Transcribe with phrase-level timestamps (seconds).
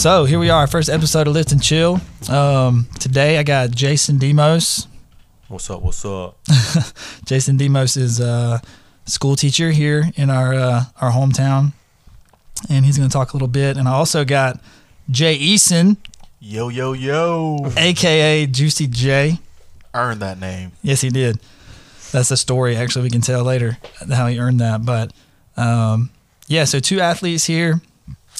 [0.00, 2.00] So here we are, first episode of Lift and Chill.
[2.30, 4.86] Um, today I got Jason Demos.
[5.48, 5.82] What's up?
[5.82, 6.38] What's up?
[7.26, 8.62] Jason Demos is a
[9.04, 11.74] school teacher here in our uh, our hometown,
[12.70, 13.76] and he's going to talk a little bit.
[13.76, 14.58] And I also got
[15.10, 15.98] Jay Eason,
[16.38, 17.70] Yo, yo, yo.
[17.76, 19.38] aka Juicy Jay.
[19.92, 20.72] Earned that name.
[20.82, 21.38] Yes, he did.
[22.10, 22.74] That's a story.
[22.74, 23.76] Actually, we can tell later
[24.10, 24.82] how he earned that.
[24.82, 25.12] But
[25.58, 26.08] um,
[26.46, 27.82] yeah, so two athletes here.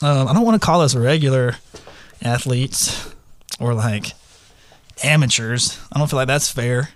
[0.03, 1.57] Um, I don't want to call us regular
[2.23, 3.15] athletes
[3.59, 4.13] or like
[5.05, 5.79] amateurs.
[5.93, 6.91] I don't feel like that's fair.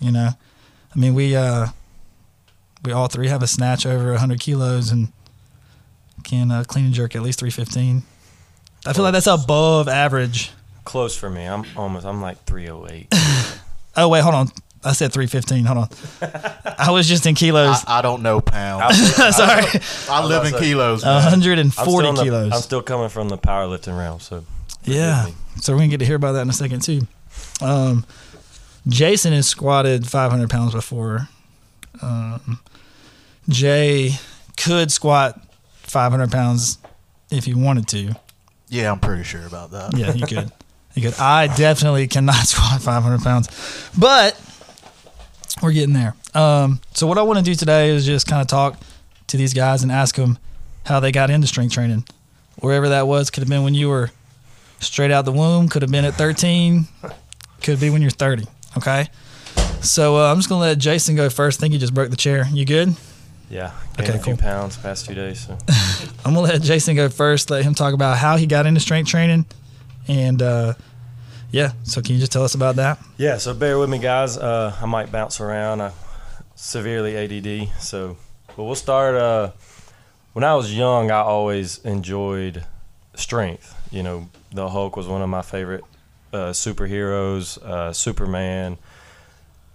[0.00, 0.30] You know,
[0.94, 1.68] I mean we uh,
[2.84, 5.12] we all three have a snatch over hundred kilos and
[6.24, 8.02] can uh, clean and jerk at least three fifteen.
[8.86, 10.52] I feel like that's above average.
[10.84, 11.44] Close for me.
[11.44, 12.06] I'm almost.
[12.06, 13.12] I'm like 308.
[13.96, 14.48] Oh wait, hold on.
[14.82, 15.64] I said three fifteen.
[15.66, 15.88] Hold on.
[16.78, 17.84] I was just in kilos.
[17.86, 18.96] I, I don't know pounds.
[19.36, 19.64] Sorry,
[20.08, 21.04] I live in about kilos.
[21.04, 21.22] man.
[21.22, 22.52] hundred and I'm still the- kilos.
[22.52, 24.20] I'm still coming from the powerlifting realm.
[24.20, 24.44] So
[24.84, 25.26] yeah.
[25.26, 25.34] me.
[25.60, 27.02] So we're gonna get to hear about that in a second too.
[27.60, 28.06] Um,
[28.88, 31.28] Jason has squatted five hundred pounds before.
[32.00, 32.60] Um,
[33.48, 34.12] Jay
[34.56, 35.38] could squat
[35.74, 36.78] five hundred pounds
[37.30, 38.14] if he wanted to.
[38.68, 39.96] yeah, I'm pretty sure about that.
[39.96, 40.50] Yeah, you could.
[40.94, 41.20] You could.
[41.20, 43.48] I definitely cannot squat 500 pounds,
[43.96, 44.36] but
[45.62, 46.14] we're getting there.
[46.34, 48.78] Um, so what I want to do today is just kind of talk
[49.28, 50.38] to these guys and ask them
[50.86, 52.04] how they got into strength training,
[52.60, 53.30] wherever that was.
[53.30, 54.10] Could have been when you were
[54.80, 55.68] straight out the womb.
[55.68, 56.86] Could have been at 13.
[57.62, 58.44] Could be when you're 30.
[58.78, 59.08] Okay.
[59.82, 61.58] So uh, I'm just gonna let Jason go first.
[61.58, 62.46] I think he just broke the chair.
[62.52, 62.94] You good?
[63.48, 64.42] yeah, gained Okay, a few cool.
[64.42, 65.46] pounds past two days.
[65.46, 65.56] So
[66.24, 67.50] I'm gonna let Jason go first.
[67.50, 69.46] Let him talk about how he got into strength training,
[70.06, 70.74] and uh,
[71.50, 71.72] yeah.
[71.84, 72.98] So can you just tell us about that?
[73.16, 73.38] yeah.
[73.38, 74.36] So bear with me, guys.
[74.36, 75.80] Uh, I might bounce around.
[75.80, 75.92] I
[76.54, 77.68] severely ADD.
[77.80, 78.16] So,
[78.56, 79.14] but we'll start.
[79.14, 79.52] Uh,
[80.32, 82.64] when I was young, I always enjoyed
[83.14, 83.74] strength.
[83.90, 85.84] You know, the Hulk was one of my favorite
[86.32, 87.58] uh, superheroes.
[87.62, 88.78] Uh, Superman.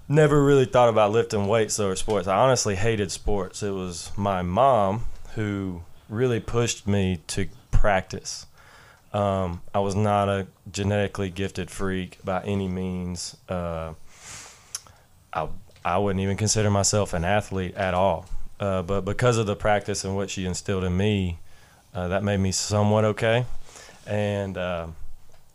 [0.08, 2.28] Never really thought about lifting weights or sports.
[2.28, 3.64] I honestly hated sports.
[3.64, 8.46] It was my mom who really pushed me to practice.
[9.16, 13.38] Um, I was not a genetically gifted freak by any means.
[13.48, 13.94] Uh,
[15.34, 15.48] I
[15.86, 18.26] I wouldn't even consider myself an athlete at all.
[18.60, 21.38] Uh, but because of the practice and what she instilled in me,
[21.94, 23.46] uh, that made me somewhat okay.
[24.08, 24.88] And uh,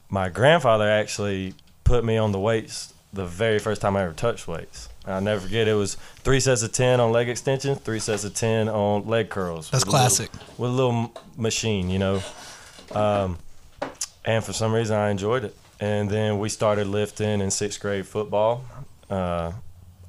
[0.09, 1.54] my grandfather actually
[1.84, 4.88] put me on the weights the very first time I ever touched weights.
[5.06, 5.66] I'll never forget.
[5.69, 9.28] It was three sets of ten on leg extensions, three sets of ten on leg
[9.28, 9.69] curls.
[9.71, 10.31] That's with a little- classic.
[10.56, 12.22] with a little machine, you know.
[12.92, 13.38] Um,
[14.25, 15.57] and for some reason, I enjoyed it.
[15.81, 18.65] And then we started lifting in sixth grade football.
[19.09, 19.53] Uh,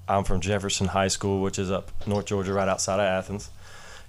[0.07, 3.49] I'm from Jefferson High School, which is up North Georgia, right outside of Athens.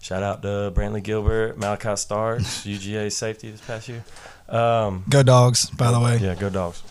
[0.00, 4.02] Shout out to Brantley Gilbert, Malaki Starks, UGA safety this past year.
[4.48, 6.16] Um, Go dogs, by the way.
[6.18, 6.82] yeah, go dogs.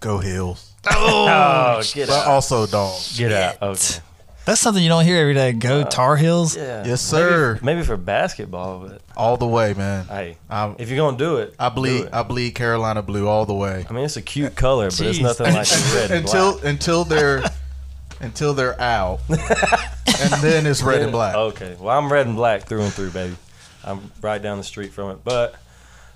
[0.00, 0.72] Go hills.
[0.90, 3.16] Oh, get But also dogs.
[3.18, 3.62] Get out.
[3.62, 4.00] Okay.
[4.48, 5.52] That's something you don't hear every day.
[5.52, 6.56] Go Tar Heels.
[6.56, 6.82] Yeah.
[6.86, 7.56] Yes, sir.
[7.56, 10.06] Maybe, maybe for basketball, but All the way, man.
[10.06, 12.04] hey, I, if you're gonna do it, I do bleed.
[12.06, 12.14] it.
[12.14, 13.84] I bleed Carolina blue all the way.
[13.90, 15.22] I mean, it's a cute color, but it's Jeez.
[15.22, 16.64] nothing like the red and until black.
[16.64, 17.42] until they're
[18.20, 21.34] until they're out, and then it's red and black.
[21.34, 21.76] Okay.
[21.78, 23.36] Well, I'm red and black through and through, baby.
[23.84, 25.18] I'm right down the street from it.
[25.24, 25.56] But,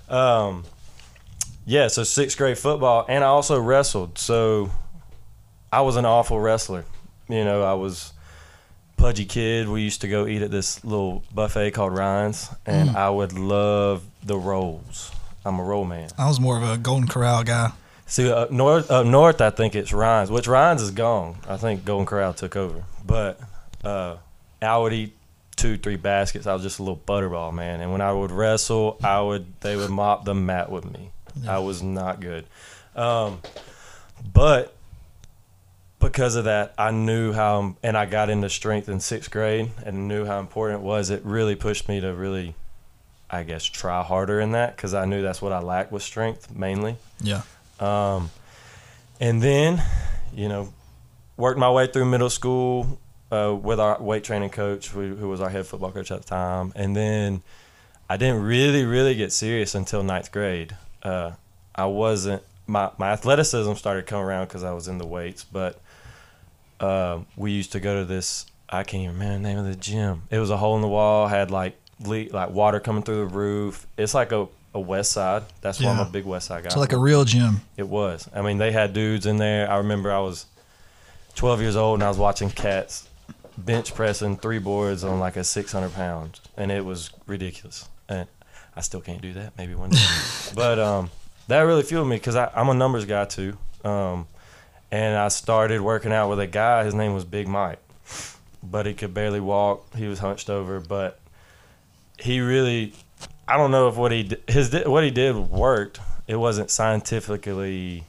[0.09, 0.63] um,
[1.67, 4.17] yeah, so sixth grade football, and I also wrestled.
[4.17, 4.71] So
[5.71, 6.83] I was an awful wrestler.
[7.29, 8.11] You know, I was
[9.03, 9.67] pudgy kid.
[9.67, 12.95] We used to go eat at this little buffet called Ryan's, and Mm.
[12.95, 15.11] I would love the rolls.
[15.43, 16.09] I'm a roll man.
[16.17, 17.73] I was more of a Golden Corral guy.
[18.05, 21.35] See, up north, up north, I think it's Ryan's, which Ryan's is gone.
[21.49, 22.85] I think Golden Corral took over.
[23.05, 23.41] But
[23.83, 24.15] uh,
[24.61, 25.13] I would eat
[25.57, 26.47] two, three baskets.
[26.47, 27.81] I was just a little butterball, man.
[27.81, 31.11] And when I would wrestle, I would they would mop the mat with me.
[31.45, 32.45] I was not good.
[32.95, 33.41] Um,
[34.33, 34.73] but
[36.13, 40.07] because of that, I knew how, and I got into strength in sixth grade and
[40.07, 41.09] knew how important it was.
[41.09, 42.53] It really pushed me to really,
[43.31, 46.55] I guess, try harder in that because I knew that's what I lacked was strength
[46.55, 46.97] mainly.
[47.19, 47.41] Yeah.
[47.79, 48.29] Um,
[49.19, 49.81] and then,
[50.35, 50.71] you know,
[51.35, 52.99] worked my way through middle school
[53.31, 56.27] uh, with our weight training coach, who, who was our head football coach at the
[56.27, 56.73] time.
[56.75, 57.41] And then
[58.07, 60.77] I didn't really, really get serious until ninth grade.
[61.01, 61.31] Uh,
[61.73, 65.79] I wasn't, my, my athleticism started coming around because I was in the weights, but
[66.79, 69.75] uh, we used to go to this, I can't even remember the name of the
[69.75, 70.23] gym.
[70.29, 73.35] It was a hole in the wall, had like, le- like water coming through the
[73.35, 73.85] roof.
[73.97, 75.43] It's like a, a west side.
[75.61, 76.69] That's why I'm a big west side guy.
[76.69, 77.61] So like a real gym.
[77.77, 78.27] It was.
[78.33, 79.69] I mean, they had dudes in there.
[79.69, 80.45] I remember I was
[81.35, 83.07] 12 years old and I was watching cats
[83.57, 87.87] bench pressing three boards on like a 600 pounds, and it was ridiculous.
[88.09, 88.27] And
[88.75, 89.57] I still can't do that.
[89.57, 90.05] Maybe one day.
[90.55, 91.11] but um,
[91.47, 93.57] that really fueled me because I'm a numbers guy too.
[93.83, 94.27] Um,
[94.93, 96.83] and I started working out with a guy.
[96.83, 97.79] His name was Big Mike,
[98.61, 99.95] but he could barely walk.
[99.95, 101.19] He was hunched over, but
[102.19, 102.93] he really.
[103.47, 105.99] I don't know if what he did, his what he did worked.
[106.27, 108.03] It wasn't scientifically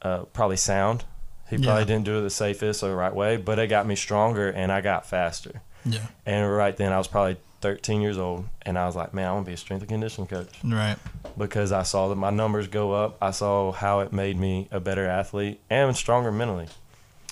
[0.00, 1.04] uh, probably sound.
[1.50, 1.84] He probably Yeah.
[1.86, 4.70] didn't do it the safest or the right way, but it got me stronger and
[4.70, 5.60] I got faster.
[5.84, 6.06] Yeah.
[6.24, 9.32] And right then, I was probably 13 years old, and I was like, man, I
[9.32, 10.96] want to be a strength and conditioning coach Right.
[11.36, 13.16] because I saw that my numbers go up.
[13.20, 16.68] I saw how it made me a better athlete and stronger mentally.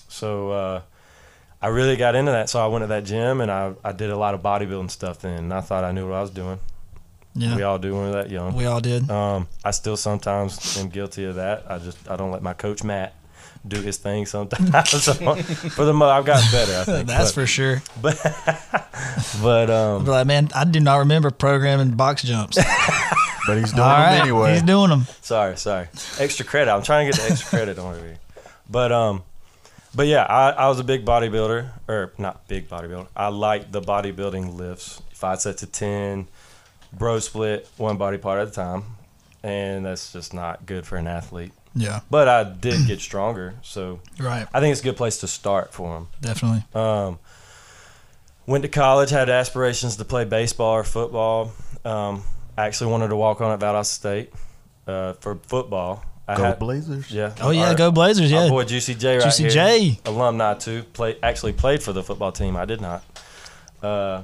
[0.08, 0.82] So uh,
[1.62, 2.48] I really got into that.
[2.50, 5.20] So I went to that gym and I, I did a lot of bodybuilding stuff
[5.20, 5.38] then.
[5.38, 6.58] And I thought I knew what I was doing.
[7.34, 7.54] Yeah.
[7.54, 8.54] We all do when we're that young.
[8.54, 9.10] We all did.
[9.10, 11.70] Um, I still sometimes am guilty of that.
[11.70, 13.14] I just I don't let my coach Matt
[13.66, 14.90] do his thing sometimes.
[15.02, 16.78] so for the mo, I've gotten better.
[16.80, 17.08] I think.
[17.08, 17.82] That's but, for sure.
[18.00, 18.18] but
[19.42, 22.58] but um, Be like, man, I do not remember programming box jumps.
[23.46, 24.52] But he's doing All them right, anyway.
[24.54, 25.06] he's doing them.
[25.22, 25.86] Sorry, sorry.
[26.18, 26.68] Extra credit.
[26.72, 28.18] I'm trying to get the extra credit on over here.
[28.68, 29.22] But um,
[29.94, 33.06] but yeah, I, I was a big bodybuilder, or not big bodybuilder.
[33.14, 36.26] I liked the bodybuilding lifts, five sets of ten,
[36.92, 38.82] bro split, one body part at a time,
[39.44, 41.52] and that's just not good for an athlete.
[41.76, 42.00] Yeah.
[42.10, 44.46] But I did get stronger, so Right.
[44.54, 46.08] I think it's a good place to start for him.
[46.20, 46.64] Definitely.
[46.74, 47.18] Um,
[48.46, 51.52] went to college, had aspirations to play baseball or football.
[51.84, 52.22] Um,
[52.56, 54.32] actually wanted to walk on at Valdosta State
[54.86, 56.02] uh, for football.
[56.28, 57.10] I Go had, Blazers.
[57.10, 57.34] yeah.
[57.40, 58.32] Oh yeah, our- go Blazers.
[58.32, 58.48] Our Yeah.
[58.50, 60.00] boy Juicy Jay right Juicy here, J.
[60.06, 60.82] alumni too.
[60.92, 62.56] Play actually played for the football team.
[62.56, 63.04] I did not.
[63.82, 64.22] Uh,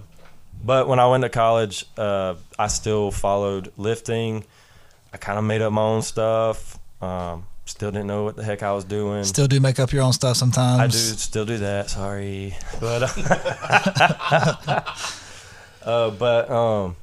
[0.64, 4.44] but when I went to college, uh, I still followed lifting.
[5.12, 6.78] I kind of made up my own stuff.
[7.02, 9.24] Um, still didn't know what the heck I was doing.
[9.24, 10.80] Still do make up your own stuff sometimes.
[10.80, 11.90] I do still do that.
[11.90, 13.02] Sorry, but
[15.84, 16.96] uh, but um,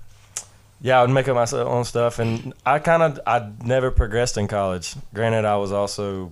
[0.82, 4.38] yeah, I would make up my own stuff, and I kind of I never progressed
[4.38, 4.96] in college.
[5.14, 6.32] Granted, I was also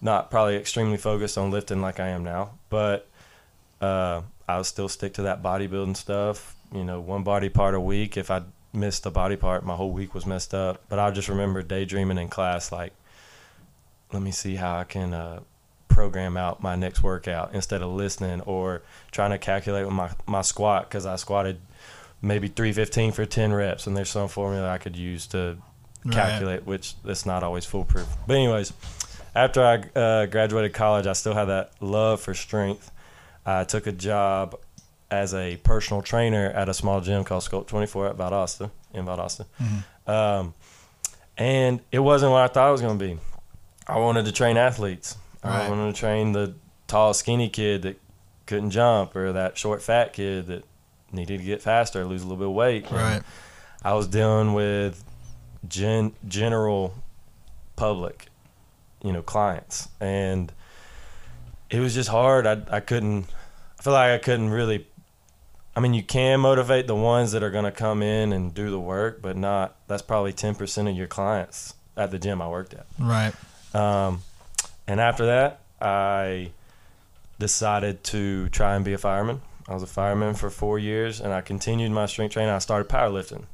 [0.00, 3.08] not probably extremely focused on lifting like I am now, but
[3.80, 6.54] uh, I would still stick to that bodybuilding stuff.
[6.72, 8.16] You know, one body part a week.
[8.16, 8.42] If I
[8.74, 10.82] missed a body part, my whole week was messed up.
[10.88, 12.92] But I just remember daydreaming in class, like,
[14.12, 15.40] let me see how I can uh,
[15.88, 18.82] program out my next workout instead of listening or
[19.12, 21.58] trying to calculate my my squat because I squatted
[22.22, 25.56] maybe 315 for 10 reps, and there's some formula I could use to
[26.06, 26.14] Right.
[26.14, 28.06] calculate, which that's not always foolproof.
[28.26, 28.74] But anyways,
[29.34, 32.90] after I uh, graduated college, I still had that love for strength.
[33.46, 34.54] I took a job
[35.10, 39.46] as a personal trainer at a small gym called Sculpt 24 at Valdosta, in Valdosta.
[40.06, 40.54] Um,
[41.36, 43.18] and it wasn't what I thought it was going to be.
[43.86, 45.16] I wanted to train athletes.
[45.42, 46.54] I wanted to train the
[46.86, 48.00] tall, skinny kid that
[48.46, 50.64] couldn't jump or that short, fat kid that
[51.12, 52.84] needed to get faster, lose a little bit of weight.
[53.14, 53.24] And
[53.82, 55.04] I was dealing with
[55.68, 56.94] gen general
[57.76, 58.26] public,
[59.02, 60.52] you know, clients, and
[61.70, 62.46] it was just hard.
[62.46, 63.26] I I couldn't.
[63.78, 64.86] I feel like I couldn't really.
[65.76, 68.70] I mean, you can motivate the ones that are going to come in and do
[68.70, 69.76] the work, but not.
[69.88, 72.86] That's probably ten percent of your clients at the gym I worked at.
[72.98, 73.32] Right.
[73.74, 74.22] Um,
[74.86, 76.50] and after that, I
[77.38, 79.40] decided to try and be a fireman.
[79.68, 82.52] I was a fireman for four years, and I continued my strength training.
[82.52, 83.44] I started powerlifting.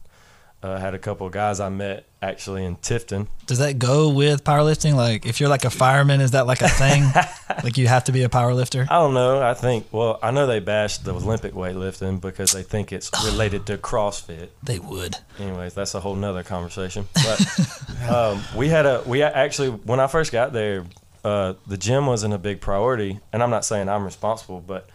[0.63, 3.29] Uh, I had a couple of guys I met actually in Tifton.
[3.47, 4.95] Does that go with powerlifting?
[4.95, 7.05] Like, if you're like a fireman, is that like a thing?
[7.65, 8.87] like, you have to be a powerlifter?
[8.91, 9.41] I don't know.
[9.41, 13.65] I think, well, I know they bashed the Olympic weightlifting because they think it's related
[13.67, 14.49] to CrossFit.
[14.63, 15.17] They would.
[15.39, 17.09] anyways, that's a whole nother conversation.
[17.15, 20.85] But um, we had a we actually when I first got there,
[21.25, 24.89] uh, the gym wasn't a big priority, and I'm not saying I'm responsible, but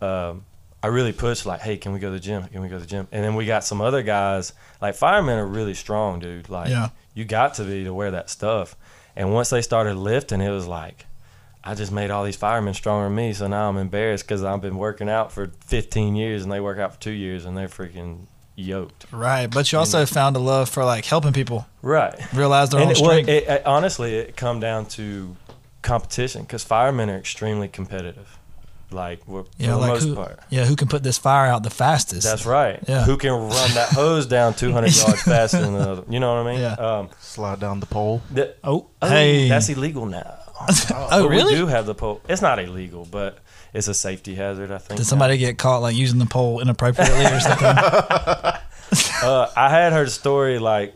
[0.00, 0.44] um,
[0.82, 2.42] I really pushed like, hey, can we go to the gym?
[2.48, 3.06] Can we go to the gym?
[3.12, 6.48] And then we got some other guys like firemen are really strong, dude.
[6.48, 6.88] Like Yeah.
[7.14, 8.76] you got to be to wear that stuff.
[9.16, 11.06] And once they started lifting, it was like.
[11.62, 14.62] I just made all these firemen stronger than me, so now I'm embarrassed because I've
[14.62, 17.68] been working out for 15 years and they work out for two years and they're
[17.68, 18.20] freaking
[18.56, 19.04] yoked.
[19.12, 19.46] Right.
[19.46, 22.14] But you also found a love for like helping people Right.
[22.32, 23.28] realize their And own it, well, strength.
[23.28, 25.36] it, it, honestly, it come down to
[25.82, 28.38] competition because firemen are extremely competitive.
[28.92, 30.40] Like for yeah, the like most who, part.
[30.50, 32.24] yeah, who can put this fire out the fastest?
[32.26, 32.82] That's right.
[32.88, 33.04] Yeah.
[33.04, 36.04] Who can run that hose down 200 yards faster than another?
[36.08, 36.60] You know what I mean?
[36.60, 36.72] Yeah.
[36.74, 38.22] Um, Slide down the pole.
[38.32, 39.48] the- Oh, oh, hey.
[39.48, 40.38] that's illegal now.
[40.68, 41.54] oh, But really?
[41.54, 42.20] We do have the pole.
[42.28, 43.38] It's not illegal, but
[43.72, 44.70] it's a safety hazard.
[44.70, 44.98] I think.
[44.98, 45.08] Did now.
[45.08, 47.76] somebody get caught like using the pole inappropriately or something?
[49.22, 50.92] Uh, I had heard a story like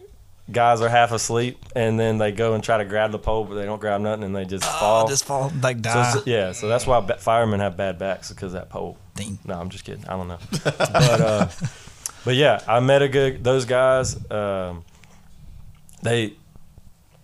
[0.51, 3.55] guys are half asleep and then they go and try to grab the pole, but
[3.55, 5.05] they don't grab nothing and they just fall.
[5.05, 6.11] oh, just fall, like die.
[6.11, 8.99] it's- yeah, so that's why firemen have bad backs because that pole.
[9.15, 9.39] Dang.
[9.45, 10.05] No, I'm just kidding.
[10.07, 10.39] I don't know.
[10.65, 10.81] but
[11.21, 11.49] uh,
[12.25, 14.19] but yeah, I met a good those guys.
[14.31, 14.85] Um,
[16.03, 16.35] they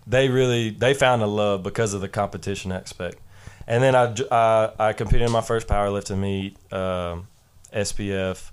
[0.06, 3.18] they really they found a love because of the competition aspect.
[3.66, 7.28] And then I I competed in my first powerlifting meet, um,
[7.72, 8.50] SPF.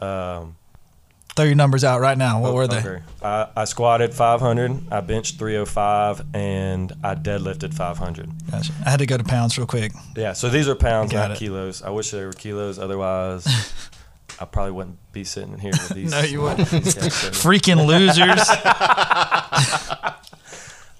[0.00, 0.56] Um,
[1.36, 2.40] Throw your numbers out right now.
[2.40, 2.78] What were they?
[2.78, 3.02] okay.
[3.22, 8.30] I, I squatted 500, I benched 305, and I deadlifted 500.
[8.50, 8.72] Gotcha.
[8.86, 9.92] I had to go to pounds real quick.
[10.16, 11.38] Yeah, so these are pounds, not it.
[11.38, 11.82] kilos.
[11.82, 12.78] I wish they were kilos.
[12.78, 13.46] Otherwise,
[14.40, 16.10] I probably wouldn't be sitting here with these.
[16.16, 16.70] No, you wouldn't.
[16.70, 17.38] these guys sitting.
[17.38, 18.48] Freaking losers.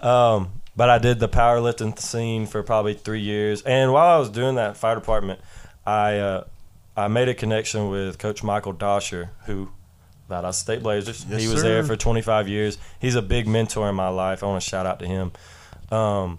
[0.00, 4.28] Um, but I did the powerlifting scene for probably three years, and while I was
[4.28, 5.40] doing that fire department,
[5.86, 6.44] I uh,
[6.96, 9.70] I made a connection with Coach Michael Dosher, who
[10.30, 11.24] Valdosta State Blazers.
[11.28, 12.78] Yes, he was there for 25 years.
[13.00, 14.42] He's a big mentor in my life.
[14.42, 15.32] I want to shout out to him.
[15.90, 16.38] Um,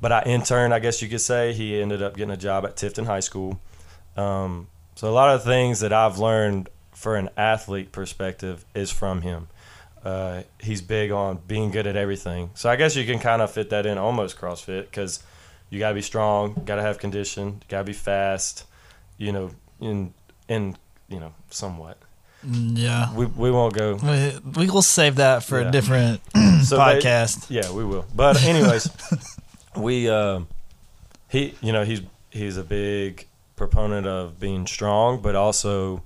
[0.00, 1.52] but I interned, I guess you could say.
[1.52, 3.60] He ended up getting a job at Tifton High School.
[4.16, 9.22] Um, so a lot of things that I've learned for an athlete perspective is from
[9.22, 9.48] him.
[10.04, 12.50] Uh, he's big on being good at everything.
[12.54, 15.22] So I guess you can kind of fit that in almost CrossFit because
[15.70, 18.66] you got to be strong, got to have condition, got to be fast,
[19.16, 19.50] you know,
[19.80, 20.12] in
[20.48, 20.76] in
[21.08, 21.98] you know somewhat.
[22.44, 23.14] Mm, yeah.
[23.14, 24.32] We we won't go We,
[24.64, 25.68] we will save that for Yeah.
[25.68, 26.20] a different
[26.64, 27.46] So they- podcast.
[27.50, 28.04] Yeah, we will.
[28.14, 28.88] But anyways,
[29.76, 30.48] we um,
[31.28, 36.02] he you know he's he's a big proponent of being strong, but also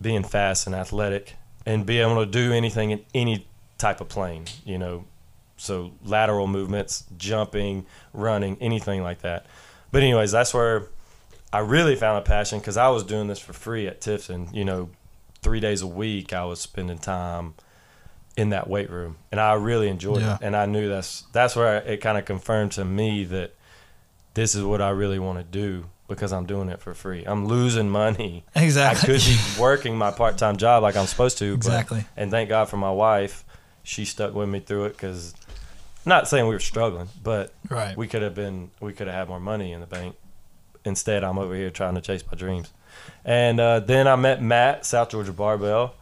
[0.00, 1.34] being fast and athletic
[1.66, 3.46] and be able to do anything in any
[3.78, 4.44] type of plane.
[4.64, 5.04] You know,
[5.56, 9.46] so lateral movements, jumping, running, anything like that.
[9.90, 10.88] But anyways, that's where
[11.52, 14.52] I really found a passion because I was doing this for free at Tifton.
[14.52, 14.90] You know,
[15.44, 17.54] three days a week I was spending time
[18.36, 20.34] in that weight room, and I really enjoyed Yeah.
[20.34, 20.40] it.
[20.42, 23.54] And I knew that's that's where it kind of confirmed to me that
[24.34, 27.22] this is what I really want to do because I'm doing it for free.
[27.24, 28.44] I'm losing money.
[28.56, 29.14] Exactly.
[29.14, 31.52] I could be working my part time job like I'm supposed to.
[31.52, 32.04] but- Exactly.
[32.16, 33.44] and thank God for my wife.
[33.84, 35.34] She stuck with me through it because,
[36.06, 37.96] not saying we were struggling, but Right.
[37.96, 40.16] we could have been, we could have had more money in the bank.
[40.86, 42.72] Instead, I'm over here trying to chase my dreams.
[43.24, 45.94] And uh, then I met Matt, South Georgia Barbell.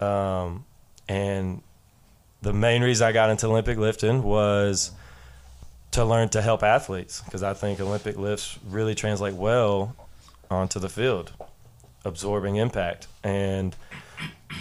[0.00, 0.64] Um,
[1.08, 1.62] and
[2.42, 4.92] the main reason I got into Olympic lifting was
[5.92, 9.96] to learn to help athletes because I think Olympic lifts really translate well
[10.50, 11.32] onto the field,
[12.04, 13.06] absorbing impact.
[13.24, 13.74] And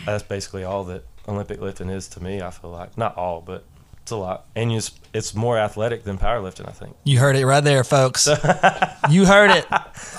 [0.05, 2.97] that's basically all that Olympic lifting is to me, I feel like.
[2.97, 3.63] Not all, but
[4.09, 4.45] it's a lot.
[4.55, 4.81] And you,
[5.13, 6.95] it's more athletic than powerlifting, I think.
[7.03, 8.27] You heard it right there, folks.
[9.09, 9.67] you heard it.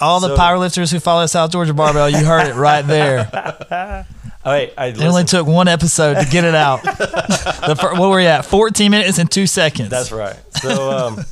[0.00, 4.06] All the So- powerlifters who follow South Georgia Barbell, you heard it right there.
[4.42, 6.82] Oh, hey, I It only took one episode to get it out.
[6.82, 8.46] the fir- what were we at?
[8.46, 9.90] 14 minutes and two seconds.
[9.90, 10.34] That's right.
[10.62, 11.24] So, um,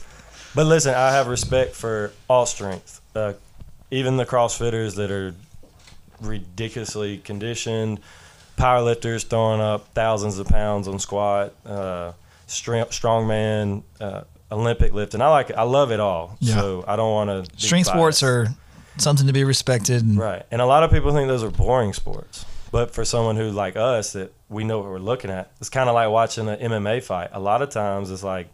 [0.55, 3.33] but listen, I have respect for all strength, uh,
[3.91, 5.35] even the CrossFitters that are
[6.21, 8.01] ridiculously conditioned,
[8.59, 12.13] powerlifters throwing up thousands of pounds on squat, uh,
[12.49, 15.21] strongman, uh, Olympic lifting.
[15.21, 15.57] I like it.
[15.57, 16.37] I love it all.
[16.41, 16.55] Yeah.
[16.55, 17.61] So I don't want to.
[17.67, 18.49] Strength sports are
[18.97, 20.03] something to be respected.
[20.03, 20.45] And Right.
[20.51, 22.45] And a lot of people think those are boring sports.
[22.71, 25.89] But for someone who like us that we know what we're looking at, it's kind
[25.89, 27.31] of like watching an MMA fight.
[27.33, 28.49] A lot of times it's like,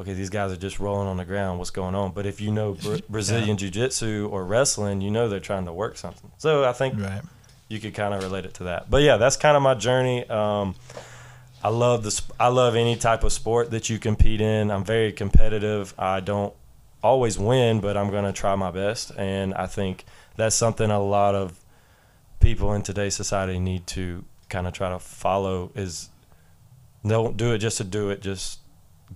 [0.00, 1.58] okay, these guys are just rolling on the ground.
[1.58, 2.10] What's going on?
[2.12, 5.96] But if you know Bra- Brazilian jiu-jitsu or wrestling, you know they're trying to work
[5.96, 6.30] something.
[6.38, 7.22] So I think Right.
[7.68, 8.90] you could kind of relate it to that.
[8.90, 10.28] But yeah, that's kind of my journey.
[10.28, 10.74] Um,
[11.66, 14.70] I love the I love any type of sport that you compete in.
[14.70, 15.94] I'm very competitive.
[15.98, 16.54] I don't
[17.02, 20.04] always win, but I'm going to try my best, and I think
[20.36, 21.58] that's something a lot of
[22.38, 26.08] people in today's society need to kind of try to follow is
[27.04, 28.60] don't do it just to do it just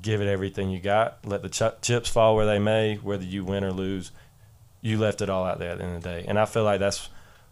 [0.02, 3.45] give it everything you got let the ch- chips fall where they may whether you
[3.45, 4.11] win or lose
[4.80, 6.64] you left it all out there at the end of the day and i feel
[6.64, 7.09] like that's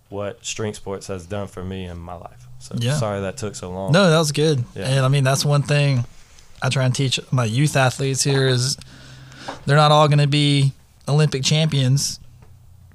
[0.09, 2.97] what strength sports has done for me in my life so Yeah.
[2.97, 4.65] sorry that took so long No, that was good.
[4.75, 4.87] Yeah.
[4.88, 6.05] And I mean, that's one thing
[6.62, 8.77] I try and teach my youth athletes here is
[9.67, 10.73] they're not all going to be
[11.07, 12.19] Olympic champions,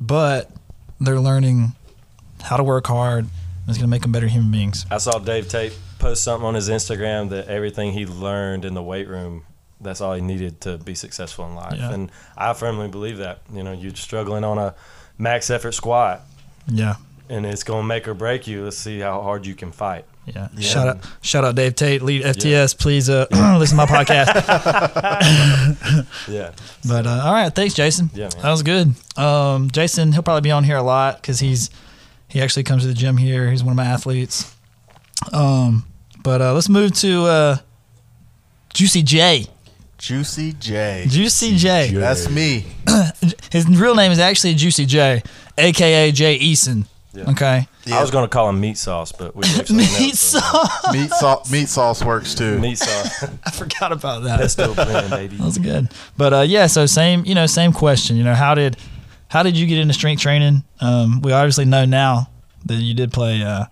[0.01, 0.51] but
[1.00, 1.74] they're learning
[2.41, 3.25] how to work hard.
[3.67, 4.86] It's going to make them better human beings.
[4.91, 8.84] I saw Dave Tate post something on his Instagram that everything he learned in the
[8.84, 9.43] weight room,
[9.79, 11.75] that's all he needed to be successful in life.
[11.77, 11.91] Yeah.
[11.93, 13.39] And I firmly believe that.
[13.53, 14.75] You know, you're struggling on a
[15.17, 16.22] max effort squat
[16.67, 16.96] Yeah.
[17.29, 18.63] and it's going to make or break you.
[18.65, 20.05] Let's see how hard you can fight.
[20.25, 20.48] Yeah.
[20.55, 20.62] Yeah.
[20.62, 22.77] Shout out shout out Dave Tate, EliteFTS.
[22.79, 23.25] Please uh,
[23.60, 24.29] listen to my podcast.
[26.27, 26.51] Yeah.
[26.88, 28.10] But uh, all right, thanks, Jason.
[28.13, 28.41] Yeah, man.
[28.41, 28.93] That was good.
[29.17, 31.70] Um, Jason, he'll probably be on here a lot because he's
[32.27, 33.50] he actually comes to the gym here.
[33.51, 34.53] He's one of my athletes.
[35.32, 35.86] Um,
[36.24, 37.58] but uh, let's move to uh,
[38.74, 39.48] Juicy Jay.
[39.98, 41.05] Juicy Jay.
[41.08, 41.89] Juicy Jay.
[41.93, 42.65] That's me.
[43.51, 45.22] His real name is actually Juicy Jay,
[45.57, 46.86] aka Jay Eason.
[47.13, 47.29] Yeah.
[47.29, 47.67] Okay.
[47.91, 50.93] I was going to call him meat sauce, but we Meat else, so- sauce.
[50.93, 51.51] meat sauce.
[51.51, 52.57] Meat sauce works too.
[52.60, 53.24] Meat sauce.
[53.45, 54.39] I forgot about that.
[54.39, 55.36] Pesto blend, baby.
[55.38, 55.89] That was good.
[56.17, 58.15] But uh, yeah, so same, you know, same question.
[58.17, 58.77] You know, how did
[59.27, 60.63] how did you get into strength training?
[60.81, 62.29] Um, we obviously know now
[62.65, 63.65] that you did play uh,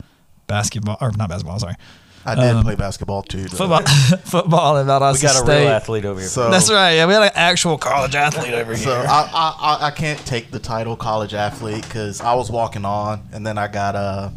[0.48, 1.58] basketball or not basketball.
[1.58, 1.76] Sorry,
[2.26, 3.44] I did Um, play basketball too.
[3.46, 3.58] though.
[3.58, 3.82] football.
[4.26, 5.60] football at Valdosta We got a State.
[5.64, 6.30] real athlete over here.
[6.30, 6.94] So- That's right.
[6.94, 8.92] Yeah, we had an actual college athlete over here.
[8.92, 13.24] I, I, I, I can't take the title college athlete because I was walking on,
[13.34, 14.30] and then I got uh,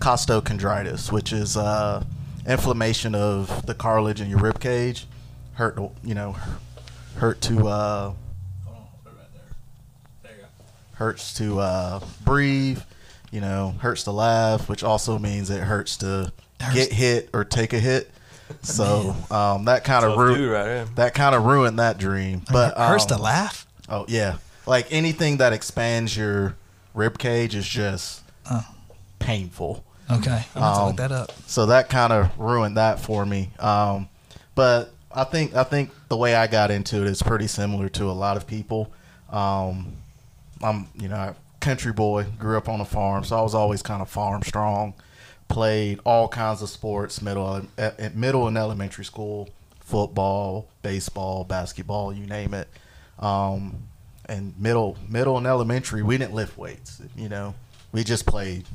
[0.00, 2.02] costochondritis, which is uh,
[2.46, 5.06] inflammation of the cartilage in your rib cage.
[5.54, 6.36] Hurt, to- you know,
[7.18, 8.12] hurt to uh,
[10.94, 12.80] hurts to uh, breathe.
[13.30, 17.44] You know, hurts to laugh, which also means it hurts to Hurts- get hit or
[17.44, 18.10] take a hit.
[18.62, 22.42] So um, that kind of Tough ruined right that kind of ruined that dream.
[22.50, 23.66] But hurts um, to laugh.
[23.88, 26.56] Oh yeah, like anything that expands your
[26.94, 28.66] rib cage is just Oh.
[29.18, 29.84] painful.
[30.10, 31.32] Okay, I'm gonna um, look that up.
[31.46, 33.50] So that kind of ruined that for me.
[33.58, 34.08] Um,
[34.54, 38.04] but I think I think the way I got into it is pretty similar to
[38.10, 38.90] a lot of people.
[39.30, 39.92] Um,
[40.62, 43.82] I'm you know a country boy, grew up on a farm, so I was always
[43.82, 44.94] kind of farm strong.
[45.48, 49.48] Played all kinds of sports, middle at, at middle and elementary school,
[49.80, 52.68] football, baseball, basketball, you name it.
[53.18, 53.88] Um,
[54.26, 57.00] and middle middle and elementary, we didn't lift weights.
[57.16, 57.54] You know,
[57.92, 58.66] we just played.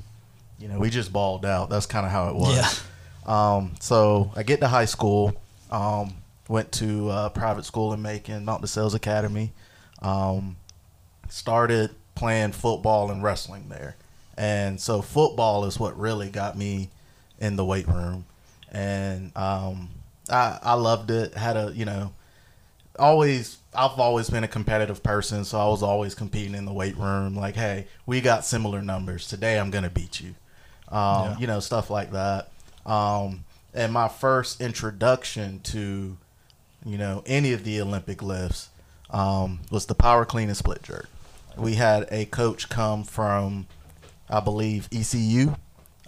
[0.60, 1.70] You know, we just balled out.
[1.70, 2.56] That's kind of how it was.
[2.56, 3.56] Yeah.
[3.56, 5.36] Um, so I get to high school.
[5.72, 6.16] Um,
[6.48, 9.52] went to uh, private school in Macon, Mount de Sales Academy.
[10.02, 10.58] Um,
[11.30, 13.96] started playing football and wrestling there,
[14.38, 16.90] and so football is what really got me
[17.40, 18.26] in the weight room,
[18.72, 19.90] and um,
[20.30, 21.34] I I loved it.
[21.36, 22.14] Had a you know
[23.00, 26.98] always I've always been a competitive person, so I was always competing in the weight
[26.98, 27.36] room.
[27.36, 29.60] Like, hey, we got similar numbers today.
[29.60, 30.36] I'm gonna beat you.
[30.90, 31.38] Um, Yeah.
[31.40, 32.50] You know, stuff like that.
[32.86, 36.18] Um, and my first introduction to,
[36.86, 38.70] you know, any of the Olympic lifts
[39.10, 41.08] um, was the power clean and split jerk.
[41.58, 43.68] We had a coach come from,
[44.30, 45.56] I believe, ECU.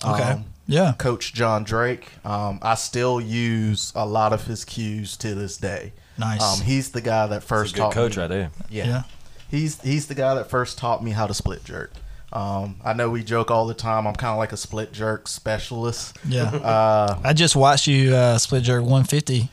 [0.05, 2.09] Okay, Um, yeah, Coach John Drake.
[2.25, 5.93] Um, I still use a lot of his cues to this day.
[6.17, 6.41] nice.
[6.41, 8.21] Um, he's the guy that first a good taught coach me.
[8.21, 8.51] right there.
[8.69, 8.85] Yeah.
[8.87, 9.03] Yeah.
[9.49, 11.91] he's he's the guy that first taught me how to split jerk.
[12.33, 14.05] Um, I know we joke all the time.
[14.07, 16.17] I'm kind of like a split jerk specialist.
[16.27, 16.43] yeah.
[16.49, 19.49] Uh, I just watched you uh, split jerk 150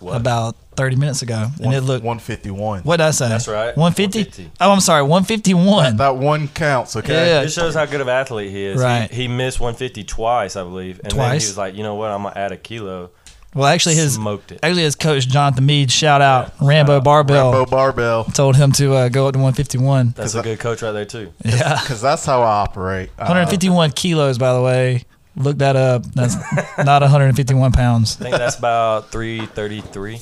[0.00, 0.16] What?
[0.16, 2.02] about 30 minutes ago, and it looked.
[2.04, 2.84] 151.
[2.84, 3.28] What did I say?
[3.28, 3.76] That's right.
[3.76, 4.18] 150?
[4.20, 4.50] 150.
[4.62, 5.96] Oh, I'm sorry, 151.
[5.98, 6.96] That one counts.
[6.96, 7.12] Okay.
[7.12, 7.42] Yeah.
[7.42, 8.80] It shows how good of an athlete he is.
[8.80, 9.10] Right.
[9.10, 11.00] He, he missed 150 twice, I believe.
[11.04, 11.42] And then Twice?
[11.42, 12.10] he was like, you know what?
[12.10, 13.10] I'm going to add a kilo.
[13.54, 14.60] Well, actually, his Smoked it.
[14.62, 17.04] actually his coach Jonathan Mead, shout out Rambo out.
[17.04, 18.24] Barbell, Rambo barbell.
[18.24, 20.14] told him to uh, go up to 151.
[20.16, 21.32] That's a good coach right there, too.
[21.44, 23.10] Yeah, Because that's how I operate.
[23.18, 25.04] Uh, 151 kilos, by the way.
[25.36, 26.04] Look that up.
[26.14, 26.34] That's
[26.84, 28.16] not 151 pounds.
[28.20, 30.20] I think that's about 333.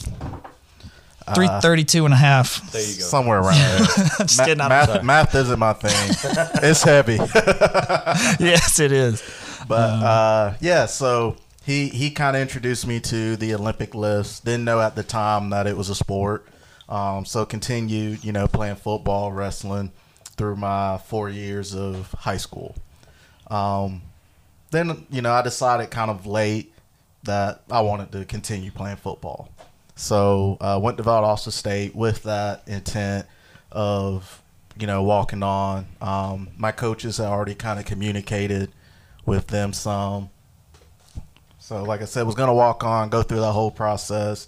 [1.35, 2.73] 332 and a half.
[2.73, 3.05] There you go.
[3.05, 3.79] Somewhere around there.
[4.19, 4.61] Just Ma- kidding.
[4.61, 6.17] I'm- math, math isn't my thing.
[6.63, 7.15] it's heavy.
[8.45, 9.23] yes, it is.
[9.67, 14.41] But uh, yeah, so he he kind of introduced me to the Olympic lifts.
[14.41, 16.47] Didn't know at the time that it was a sport.
[16.89, 19.93] Um, so continued, you know, playing football, wrestling
[20.37, 22.75] through my four years of high school.
[23.51, 24.03] Um,
[24.71, 26.73] then you know, I decided kind of late
[27.25, 29.51] that I wanted to continue playing football.
[29.99, 33.27] So uh, went to Valdosta State with that intent
[33.73, 34.41] of
[34.79, 35.87] you know walking on.
[36.01, 38.71] Um, my coaches had already kind of communicated
[39.27, 40.31] with them some.
[41.59, 44.47] So like I said, was gonna walk on, go through the whole process.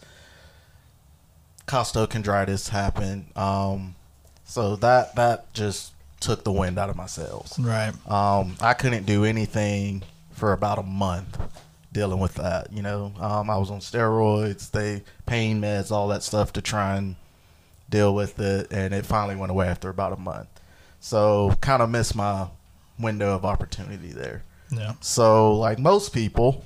[1.67, 3.27] Costochondritis happened.
[3.35, 3.97] Um,
[4.45, 7.59] so that that just took the wind out of my sails.
[7.59, 7.93] Right.
[8.09, 11.39] Um, I couldn't do anything for about a month
[11.93, 12.73] dealing with that.
[12.73, 16.97] You know, um, I was on steroids, they pain meds, all that stuff to try
[16.97, 17.17] and
[17.89, 20.49] deal with it, and it finally went away after about a month.
[21.01, 22.47] So kind of missed my
[22.99, 24.45] window of opportunity there.
[24.71, 24.93] Yeah.
[25.01, 26.65] So like most people,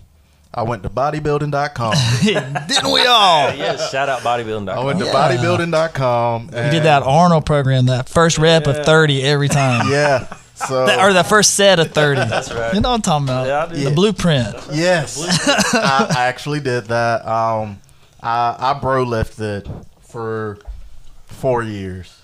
[0.53, 1.95] I went to bodybuilding.com.
[2.69, 3.55] Didn't we all?
[3.55, 4.79] Yeah, shout out bodybuilding.com.
[4.79, 5.13] I went to Yeah.
[5.13, 6.47] bodybuilding.com.
[6.49, 9.89] We did that Arnold program, that first rep of 30 every time.
[9.91, 10.27] Yeah.
[10.69, 12.21] So That, or the first set of 30.
[12.29, 12.75] That's right.
[12.75, 13.47] You know what I'm talking about?
[13.47, 13.85] Yeah, I do.
[13.85, 14.55] The blueprint.
[14.73, 15.19] Yes,
[15.75, 17.27] I, I actually did that.
[17.27, 17.81] Um,
[18.23, 19.69] I, I bro lifted
[20.01, 20.59] for
[21.27, 22.21] four years.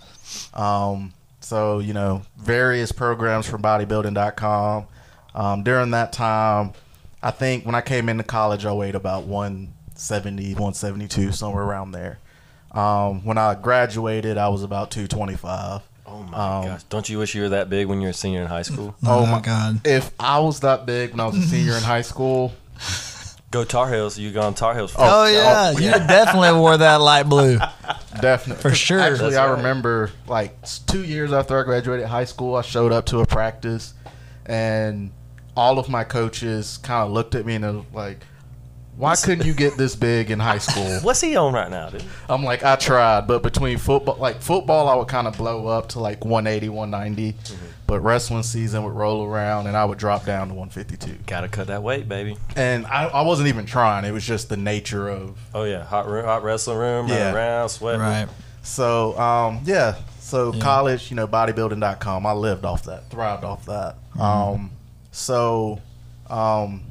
[0.55, 4.87] Um, so you know, various programs from bodybuilding.com.
[5.35, 6.73] Um, during that time,
[7.23, 12.19] I think when I came into college, I weighed about 170, 172, somewhere around there.
[12.73, 15.83] Um, when I graduated, I was about 225.
[16.11, 16.83] Oh Oh my Um, gosh!
[16.85, 18.95] Don't you wish you were that big when you were a senior in high school?
[19.05, 19.87] Oh, Oh my my- god.
[19.87, 22.53] If I was that big when I was a senior in high school,
[23.51, 24.17] Go Tar Heels!
[24.19, 24.95] You go on Tar Heels.
[24.97, 27.59] Oh, yeah, you definitely wore that light blue.
[28.21, 29.01] definitely For sure.
[29.01, 29.57] Actually, That's I right.
[29.57, 33.95] remember like two years after I graduated high school, I showed up to a practice,
[34.47, 35.11] and
[35.57, 38.19] all of my coaches kind of looked at me and they were like,
[39.01, 42.05] "Why couldn't you get this big in high school?" What's he on right now, dude?
[42.29, 45.89] I'm like, I tried, but between football, like football, I would kind of blow up
[45.91, 47.37] to like 180, 190,
[47.87, 51.25] but wrestling season would roll around and I would drop down to 152.
[51.27, 52.37] Gotta cut that weight, baby.
[52.55, 56.07] And I, I wasn't even trying; it was just the nature of Oh yeah, hot
[56.07, 57.17] room, hot wrestling room, Yeah.
[57.19, 58.01] running around, sweating.
[58.03, 58.29] Right.
[58.63, 59.95] So, um, yeah.
[60.21, 60.61] So Yeah.
[60.63, 62.27] college, you know, bodybuilding.com.
[62.27, 63.97] I lived off that, thrived off that.
[64.13, 64.21] Mm-hmm.
[64.21, 64.71] Um,
[65.11, 65.81] so,
[66.29, 66.83] um,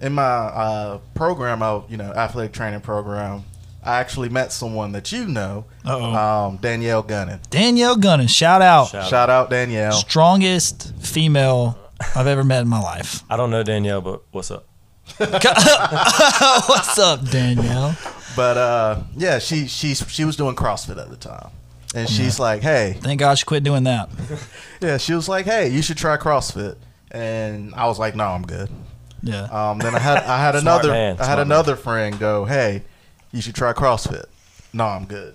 [0.00, 3.44] in my uh, program, I, you know, athletic training program,
[3.82, 7.40] I actually met someone that you know, um, Danielle Gunning.
[7.50, 8.88] Danielle Gunning, shout out.
[8.88, 9.92] Shout Shout out Danielle.
[9.92, 11.78] Strongest female
[12.14, 13.22] I've ever met in my life.
[13.30, 14.64] I don't know Danielle, but what's up?
[15.18, 17.96] What's up, Danielle?
[18.36, 21.50] But uh, yeah, she she she was doing CrossFit at the time,
[21.94, 24.10] and she's like, "Hey, Thank God she quit doing that.
[24.82, 26.76] yeah," she was like, "Hey, you should try CrossFit,"
[27.10, 28.68] and I was like, "No, I'm good."
[29.22, 29.42] Yeah.
[29.44, 32.82] Um, then I had I had another man, I had smart another friend go, "Hey,
[33.32, 34.26] you should try CrossFit."
[34.72, 35.34] No, I'm good.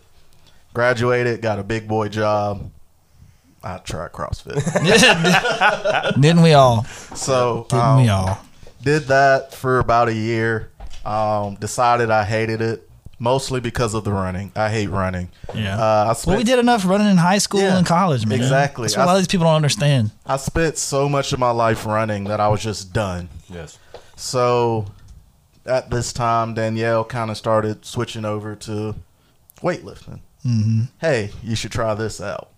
[0.74, 2.72] Graduated, got a big boy job.
[3.64, 4.56] I tried CrossFit.
[6.22, 6.84] Didn't we all?
[6.84, 8.40] so Didn't um, we all?
[8.82, 10.70] did that for about a year.
[11.06, 12.90] Um, decided I hated it
[13.24, 14.52] mostly because of the running.
[14.56, 15.30] I hate running.
[15.56, 15.78] Yeah.
[15.80, 18.38] Uh, I spent, well, we did enough running in high school Yeah, and college, man.
[18.38, 18.84] exactly.
[18.84, 20.12] That's what a I- lot of these people don't understand.
[20.26, 23.30] I spent so much of my life running that I was just done.
[23.50, 23.80] Yes.
[24.18, 24.86] So
[25.66, 28.96] at this time, Danielle kind of started switching over to
[29.62, 30.20] weightlifting.
[30.44, 32.50] hmm Hey, you should try this out.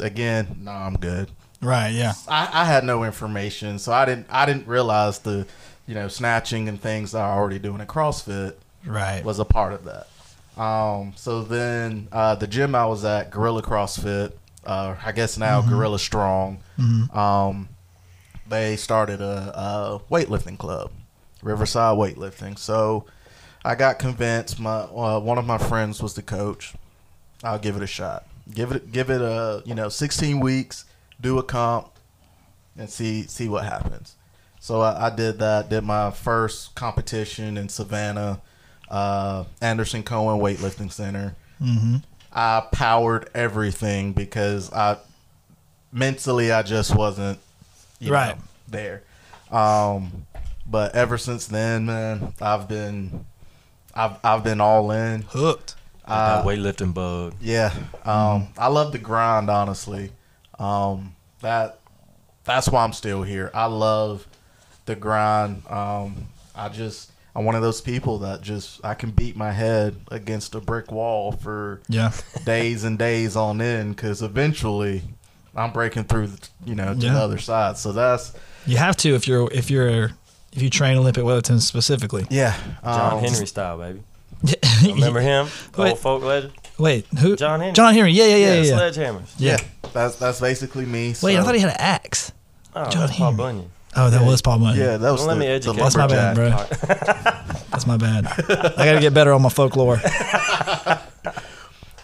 [0.00, 1.28] Again, no, I'm good.
[1.60, 1.88] Right.
[1.90, 2.14] Yeah.
[2.28, 5.44] I, I had no information, so I didn't I didn't realize the
[5.88, 8.54] you know snatching and things that I already doing at CrossFit
[8.88, 9.24] Right.
[9.24, 10.06] was a part of that.
[10.60, 14.32] Um, so then uh, the gym I was at, Gorilla CrossFit,
[14.66, 17.14] uh, I guess now Gorilla Strong, Mhm.
[17.16, 17.68] um,
[18.48, 20.90] they started a, a weightlifting club,
[21.42, 22.58] Riverside Weightlifting.
[22.58, 23.04] So
[23.64, 24.58] I got convinced.
[24.58, 26.74] My uh, one of my friends was the coach.
[27.44, 28.26] I'll give it a shot.
[28.52, 30.86] Give it give it a you know 16 weeks.
[31.20, 31.90] Do a comp
[32.76, 34.16] and see see what happens.
[34.60, 35.68] So I, I did that.
[35.68, 38.40] Did my first competition in Savannah,
[38.90, 41.34] uh, Anderson Cohen Weightlifting Center.
[41.58, 41.96] hmm
[42.32, 44.98] I powered everything because I
[45.92, 47.38] mentally I just wasn't
[47.98, 48.36] you Right.
[48.36, 49.02] know, there.
[49.50, 50.26] Um,
[50.66, 53.24] but ever since then, man, I've been
[53.94, 55.22] I've I've been all in.
[55.22, 55.74] Hooked.
[56.04, 57.34] Uh, that weightlifting bug.
[57.40, 57.72] yeah,
[58.04, 59.50] um, I love the grind.
[59.50, 60.10] Honestly,
[60.58, 61.80] um, that
[62.44, 63.50] that's why I'm still here.
[63.52, 64.26] I love
[64.86, 65.62] the grind.
[65.68, 69.94] Um, I just I'm one of those people that just I can beat my head
[70.10, 72.10] against a brick wall for Yeah.
[72.44, 75.02] days and days on end because eventually
[75.54, 76.30] I'm breaking through,
[76.64, 77.12] you know, to Yeah.
[77.12, 77.78] the other side.
[77.78, 78.32] So that's
[78.66, 80.10] You have to if you're if you're
[80.52, 82.26] if you train Olympic weightlifting specifically.
[82.28, 84.02] yeah, John um, Henry style, baby.
[84.84, 85.46] Remember him?
[85.76, 85.90] Wait.
[85.90, 86.54] Old folk legend.
[86.76, 87.36] Wait, who?
[87.36, 87.72] John Henry.
[87.72, 88.10] John Henry.
[88.14, 88.62] Yeah, yeah, yeah, yeah.
[88.62, 88.78] yeah.
[88.78, 89.34] Sledgehammers.
[89.38, 89.58] Yeah.
[89.92, 91.14] That's that's basically me.
[91.22, 92.32] Wait, I thought he had an axe.
[92.74, 93.36] Oh, John that's Paul Henry.
[93.36, 93.70] Bunyan.
[93.98, 94.26] Oh, that Yeah.
[94.26, 94.78] was Paul Bunyan.
[94.78, 95.82] Yeah, that was Don't let me the educate you.
[95.82, 96.50] That's my bad, bro.
[97.70, 98.26] That's my bad.
[98.78, 100.00] I got to get better on my folklore.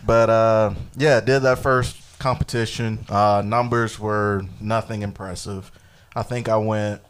[0.06, 3.06] But uh, yeah, did that first competition.
[3.08, 5.72] Uh, numbers were nothing impressive.
[6.14, 7.00] I think I went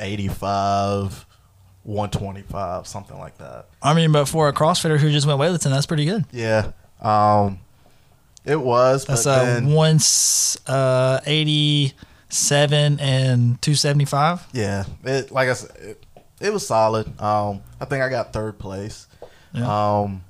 [0.00, 1.26] 85,
[1.82, 3.66] 125, something like that.
[3.82, 6.24] I mean, but for a CrossFitter who just went weightlifting, that's pretty good.
[6.32, 6.70] Yeah,
[7.00, 7.58] um,
[8.44, 9.04] it was.
[9.04, 11.20] That's but uh, then, once uh,
[12.30, 14.48] 87 and 275.
[14.52, 16.04] yeah, it like I said, it,
[16.40, 17.06] it was solid.
[17.20, 19.06] Um, I think I got third place.
[19.54, 20.00] Yeah.
[20.00, 20.22] Um,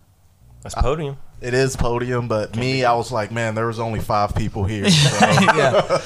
[0.63, 1.17] That's podium.
[1.41, 4.89] it is podium, but me, I was like, man, there was only five people here.
[4.91, 6.01] So, yeah.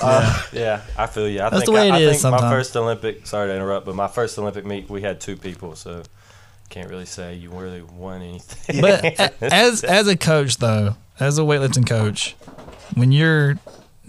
[0.02, 1.40] uh, Yeah, I feel you.
[1.40, 3.26] I That's think the way I, it I is think my first Olympic.
[3.26, 6.02] Sorry to interrupt, but my first Olympic meet, we had two people, so
[6.70, 8.80] can't really say you really won anything.
[8.80, 9.04] But
[9.42, 12.34] a- as as a coach though, as a weightlifting coach,
[12.94, 13.58] when you're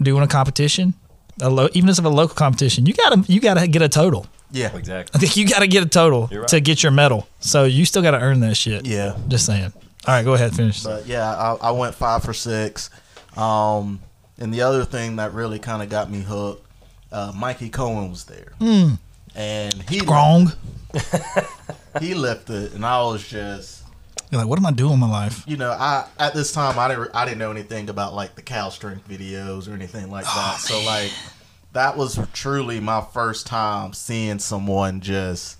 [0.00, 0.94] doing a competition,
[1.40, 4.26] a lo- even if it's a local competition, you gotta you gotta get a total.
[4.50, 5.26] yeah, exactly.
[5.34, 6.48] you gotta get a total right.
[6.48, 7.26] to get your medal.
[7.40, 8.86] So you still gotta earn that shit.
[8.86, 9.16] yeah.
[9.28, 9.72] Just saying.
[10.06, 10.82] All right, go ahead, finish.
[10.82, 12.90] But yeah, I, I went five for six.
[13.36, 14.00] Um,
[14.38, 16.66] and the other thing that really kind of got me hooked,
[17.10, 18.98] uh, Mikey Cohen was there, Mm,
[19.34, 20.52] and he strong.
[22.00, 23.83] he lifted, and I was just
[24.34, 25.44] You're like, what am I doing with my life?
[25.46, 28.42] you know, I at this time I didn't I didn't know anything about like the
[28.42, 30.58] Cal Strength videos or anything like Oh, that.
[30.60, 31.12] so like
[31.72, 35.56] that was truly my first time seeing someone just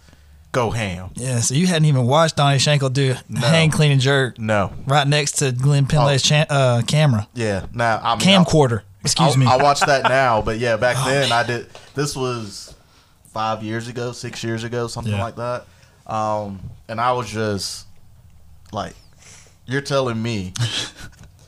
[0.51, 1.11] go ham.
[1.15, 3.41] Yeah, so you hadn't even watched Donny Shankle do No.
[3.41, 4.73] hang, clean, and jerk No.
[4.87, 7.29] right next to Glenn Pendlay's cha- uh, camera.
[7.35, 7.67] Yeah.
[7.73, 8.83] Now I mean, Camcorder.
[9.05, 9.47] Excuse I, me.
[9.47, 11.69] Oh, I watched that now, but yeah, back then I did.
[11.95, 12.75] This was
[13.33, 15.23] five years ago, six years ago, something Yeah.
[15.23, 15.65] like that.
[16.13, 16.59] Um,
[16.89, 17.87] and I was just
[18.75, 18.95] like,
[19.67, 20.53] "You're telling me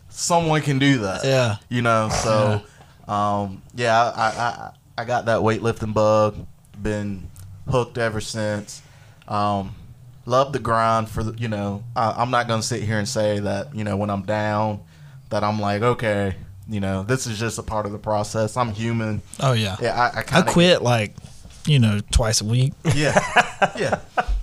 [0.09, 1.57] someone can do that?" yeah.
[1.69, 2.09] You know.
[2.09, 2.63] So,
[3.13, 6.47] um, yeah, I, I I got that weightlifting bug.
[6.81, 7.29] Been
[7.69, 8.83] hooked ever since.
[9.29, 9.75] Um,
[10.25, 11.39] love the grind for the.
[11.39, 14.23] You know, I, I'm not gonna sit here and say that you know when I'm
[14.23, 14.81] down
[15.31, 16.37] that I'm like okay.
[16.69, 18.57] You know, this is just a part of the process.
[18.57, 19.23] I'm human.
[19.39, 19.77] Oh yeah.
[19.81, 21.15] Yeah, I, I I kind of quit like,
[21.65, 22.73] you know, twice a week.
[22.93, 23.17] Yeah,
[23.79, 24.01] yeah.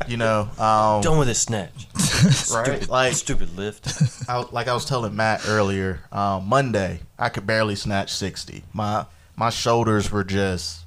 [0.08, 1.88] You know, um, Done with this snatch.
[2.54, 2.66] right?
[2.66, 3.88] Stupid, Like, stupid lift.
[4.30, 8.64] I, like I was telling Matt earlier, um, Monday I could barely snatch sixty.
[8.74, 9.06] My
[9.36, 10.82] my shoulders were just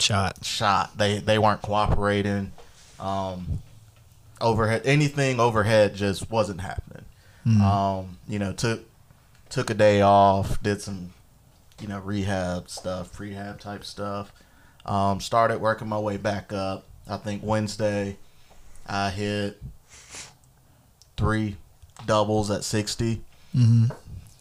[0.00, 0.44] Shot.
[0.44, 0.96] shot.
[0.96, 2.52] They they weren't cooperating.
[3.00, 3.60] Um,
[4.40, 7.04] overhead, anything overhead just wasn't happening.
[7.62, 8.82] Um, you know, took
[9.48, 11.14] took a day off, did some,
[11.80, 14.32] you know, rehab stuff, prehab type stuff.
[14.84, 16.84] Um, started working my way back up.
[17.08, 18.18] I think Wednesday,
[18.86, 19.62] I hit
[21.18, 21.56] three
[22.06, 23.22] doubles at sixty.
[23.52, 23.86] hmm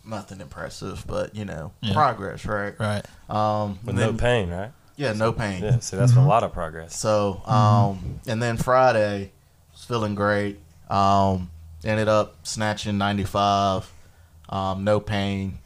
[0.05, 1.93] Nothing impressive, but you know, Yeah.
[1.93, 2.79] progress, right?
[2.79, 3.05] Right.
[3.29, 4.71] Um, With and no pain, right?
[4.95, 5.61] Yeah, no pain.
[5.63, 6.95] Yeah, see, that's a lot of progress.
[6.97, 9.31] So, um, and then Friday,
[9.73, 10.59] was feeling great.
[10.89, 11.49] Um,
[11.83, 13.91] ended up snatching 95,
[14.49, 15.59] um, no pain.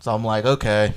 [0.00, 0.92] So I'm like, okay,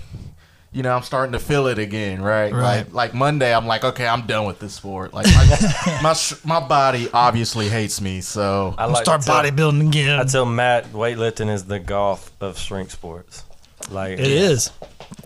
[0.75, 2.51] you know, I'm starting to feel it again, right?
[2.51, 2.79] Right.
[2.79, 5.13] Like, like Monday, I'm like, okay, I'm done with this sport.
[5.13, 9.87] Like, my my, sh- my body obviously hates me, so I like Start tell, bodybuilding
[9.87, 10.19] again.
[10.19, 13.45] I tell Matt weightlifting is the golf of strength sports.
[13.89, 14.71] Like it is.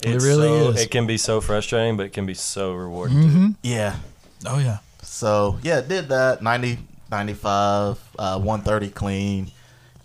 [0.04, 0.82] It really so- is.
[0.84, 3.56] It can be so frustrating, but it can be so rewarding hmm too.
[3.64, 3.96] yeah.
[4.46, 4.78] Oh yeah.
[5.02, 6.78] So yeah, did that 90,
[7.10, 9.52] 95, uh, 130 clean,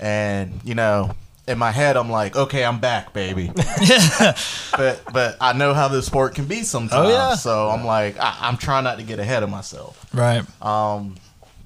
[0.01, 1.11] and you know,
[1.47, 3.53] in my head, I'm like, okay, I'm back, baby.
[3.83, 4.37] yeah.
[4.77, 7.07] but but I know how this sport can be sometimes.
[7.07, 7.35] Oh, yeah.
[7.35, 10.07] So I'm like, I, I'm trying not to get ahead of myself.
[10.15, 10.43] Right.
[10.63, 11.17] Um,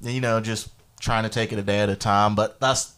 [0.01, 2.35] you know, just trying to take it a day at a time.
[2.35, 2.93] But that's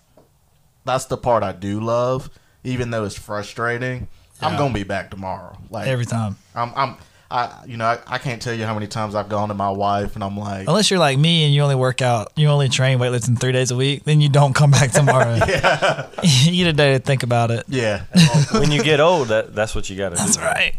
[0.86, 2.30] that's the part I do love,
[2.64, 4.08] even though it's frustrating.
[4.42, 5.56] I'm gonna be back tomorrow.
[5.70, 6.36] Like Every time.
[6.56, 6.98] I'm I'm.
[7.32, 9.70] I, you know, I, I can't tell you how many times I've gone to my
[9.70, 12.68] wife and I'm like, Unless you're like me and you only work out, you only
[12.68, 15.36] train weightlifting three days a week, then you don't come back tomorrow.
[15.48, 17.64] yeah, you need a day to think about it.
[17.70, 18.04] yeah.
[18.52, 20.22] when you get old, that that's what you got to do.
[20.24, 20.76] That's right.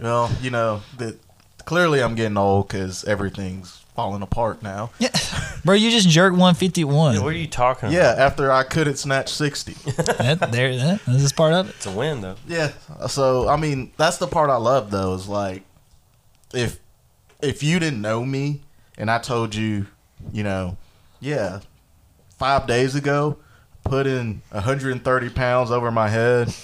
[0.00, 1.16] well, you know, that
[1.64, 4.90] clearly I'm getting old because everything's falling apart now.
[4.98, 5.08] Yeah.
[5.64, 7.22] Bro, you just jerked 151.
[7.22, 8.18] What are you talking Yeah, about?
[8.18, 9.72] after I couldn't snatch 60.
[9.92, 11.74] that, there, that, this is part of it.
[11.76, 12.36] It's a win though.
[12.46, 12.72] yeah.
[13.08, 15.62] So, I mean, that's the part I love though is like
[16.52, 16.78] if
[17.42, 18.62] if you didn't know me
[18.98, 19.86] and I told you,
[20.32, 20.76] you know,
[21.20, 21.60] yeah,
[22.38, 23.38] 5 days ago
[23.84, 26.54] putting 130 pounds over my head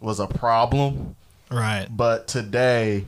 [0.00, 1.14] was a problem,
[1.50, 1.86] Right.
[1.90, 3.06] but today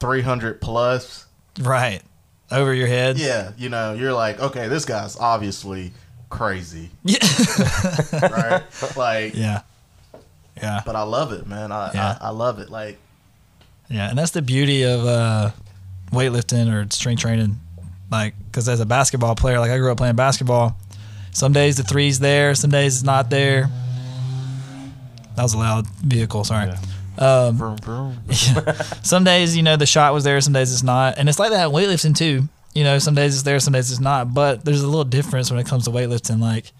[0.00, 1.26] 300 plus
[1.60, 2.02] Right.
[2.50, 3.18] Over your head.
[3.18, 5.92] Yeah, you know, you're like, okay, this guy's obviously
[6.28, 7.18] crazy, Yeah.
[8.12, 8.62] right?
[8.96, 9.62] like, yeah.
[10.56, 10.80] Yeah.
[10.86, 11.70] but I love it, man.
[11.72, 12.18] I, Yeah.
[12.20, 12.70] I I love it.
[12.70, 12.98] Like,
[13.90, 15.50] Yeah, and that's the beauty of uh,
[16.12, 17.58] weightlifting or strength training.
[18.10, 20.76] Like, because as a basketball player, like I grew up playing basketball.
[21.32, 23.68] Some days the three's there, some days it's not there.
[25.34, 26.44] That was a loud vehicle.
[26.44, 26.72] Sorry.
[27.18, 28.18] Um, vroom, vroom.
[29.02, 31.50] some days, you know, the shot was there, some days it's not, and it's like
[31.50, 32.48] that weightlifting too.
[32.74, 34.34] You know, some days it's there, some days it's not.
[34.34, 36.40] But there's a little difference when it comes to weightlifting.
[36.40, 36.72] Like,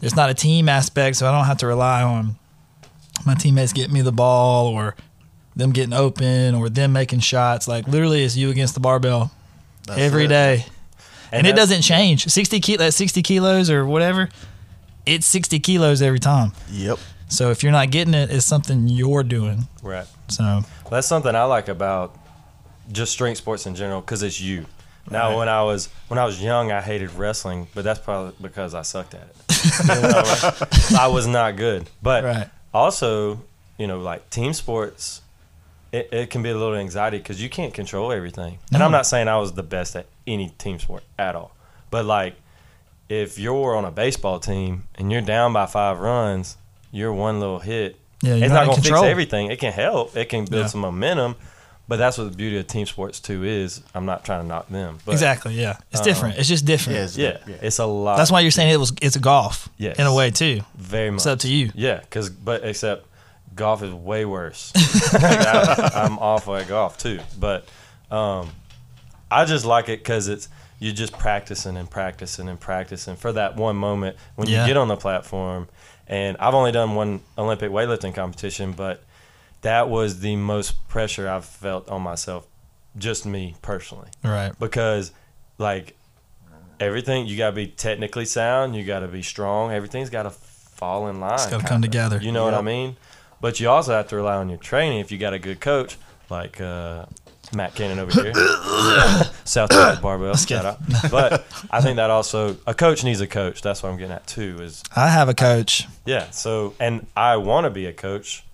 [0.00, 2.36] there's not a team aspect, so I don't have to rely on
[3.24, 4.94] my teammates getting me the ball or
[5.56, 7.66] them getting open or them making shots.
[7.66, 9.30] Like, literally, it's you against the barbell
[9.86, 10.28] That's every it.
[10.28, 10.66] day,
[11.32, 12.26] and, it doesn't change.
[12.26, 14.28] Sixty kilo, that sixty kilos or whatever,
[15.06, 16.52] it's sixty kilos every time.
[16.70, 16.98] Yep.
[17.30, 19.68] So if you're not getting it, it's something you're doing.
[19.82, 20.06] Right.
[20.28, 22.16] So That's something I like about
[22.92, 24.66] just strength sports in general because it's you.
[25.10, 25.36] Now, Right.
[25.38, 28.82] when I was when I was young, I hated wrestling, but that's probably because I
[28.82, 29.36] sucked at it.
[29.80, 31.88] You know, I was not good.
[32.02, 33.40] But right, also,
[33.78, 35.20] you know, like team sports,
[35.92, 38.58] it, it can be a little anxiety because you can't control everything.
[38.72, 41.52] And I'm not saying I was the best at any team sport at all,
[41.90, 42.34] but like
[43.08, 46.56] if you're on a baseball team and you're down by five runs,
[46.90, 49.50] you're one little hit, yeah, it's not, not going to fix everything.
[49.50, 50.16] It can help.
[50.16, 50.66] It can build Yeah.
[50.68, 51.36] some momentum,
[51.88, 53.82] but that's what the beauty of team sports too is.
[53.94, 55.54] I'm not trying to knock them, but exactly.
[55.54, 56.38] Yeah, it's Um, different.
[56.38, 56.96] It's just different.
[56.98, 57.60] Yeah, it's- Yeah, Yeah.
[57.66, 58.16] it's a lot.
[58.16, 58.92] That's why you're saying it was.
[59.00, 59.68] It's a golf.
[59.78, 59.98] Yes.
[59.98, 60.60] In a way too.
[60.76, 61.18] very much.
[61.18, 61.70] It's up to you.
[61.74, 63.06] Yeah, because but except
[63.54, 64.72] golf is way worse.
[65.14, 67.66] I, I'm awful at golf too, but
[68.10, 68.50] um,
[69.30, 70.48] I just like it because it's
[70.78, 74.62] you're just practicing and practicing and practicing for that one moment when Yeah.
[74.62, 75.68] you get on the platform.
[76.10, 79.02] And I've only done one Olympic weightlifting competition, but
[79.62, 82.46] that was the most pressure I've felt on myself,
[82.98, 84.52] just me personally Right.
[84.58, 85.12] because
[85.58, 85.96] like
[86.80, 91.34] everything you gotta be technically sound you gotta be strong everything's gotta fall in line
[91.34, 92.18] It's got to come together.
[92.20, 92.96] you know what i mean
[93.40, 95.98] but you also have to rely on your training if you got a good coach
[96.30, 97.04] like uh,
[97.52, 98.32] matt cannon over here
[99.44, 100.78] south Side barbell shout out
[101.10, 104.26] but i think that also a coach needs a coach that's what i'm getting at
[104.26, 105.86] too is I have a coach.
[106.06, 108.44] yeah so and i want to be a coach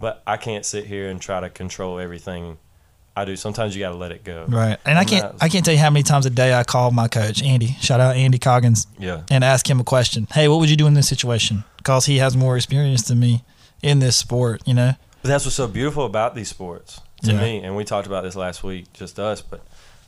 [0.00, 2.58] but i can't sit here and try to control everything
[3.16, 4.78] i do sometimes you gotta let it go Right.
[4.84, 5.22] And I can't.
[5.22, 7.68] that's- I can't tell you how many times a day I call my coach Andy.
[7.80, 10.28] Shout out Andy Coggins yeah and ask him a question.
[10.32, 11.64] Hey, what would you do in this situation?
[11.78, 13.42] Because he has more experience than me
[13.82, 14.60] in this sport.
[14.66, 14.92] You know.
[15.22, 17.40] But that's what's so beautiful about these sports to Yeah.
[17.40, 17.62] me.
[17.62, 19.40] And we talked about this last week, just us.
[19.42, 19.62] But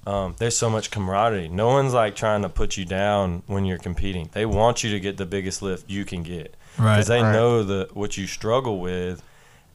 [0.06, 1.48] um, there's so much camaraderie.
[1.48, 4.30] No one's like trying to put you down when you're competing.
[4.32, 6.94] They want you to get the biggest lift you can get Right.
[6.96, 7.32] because they Right.
[7.32, 9.22] know the what you struggle with.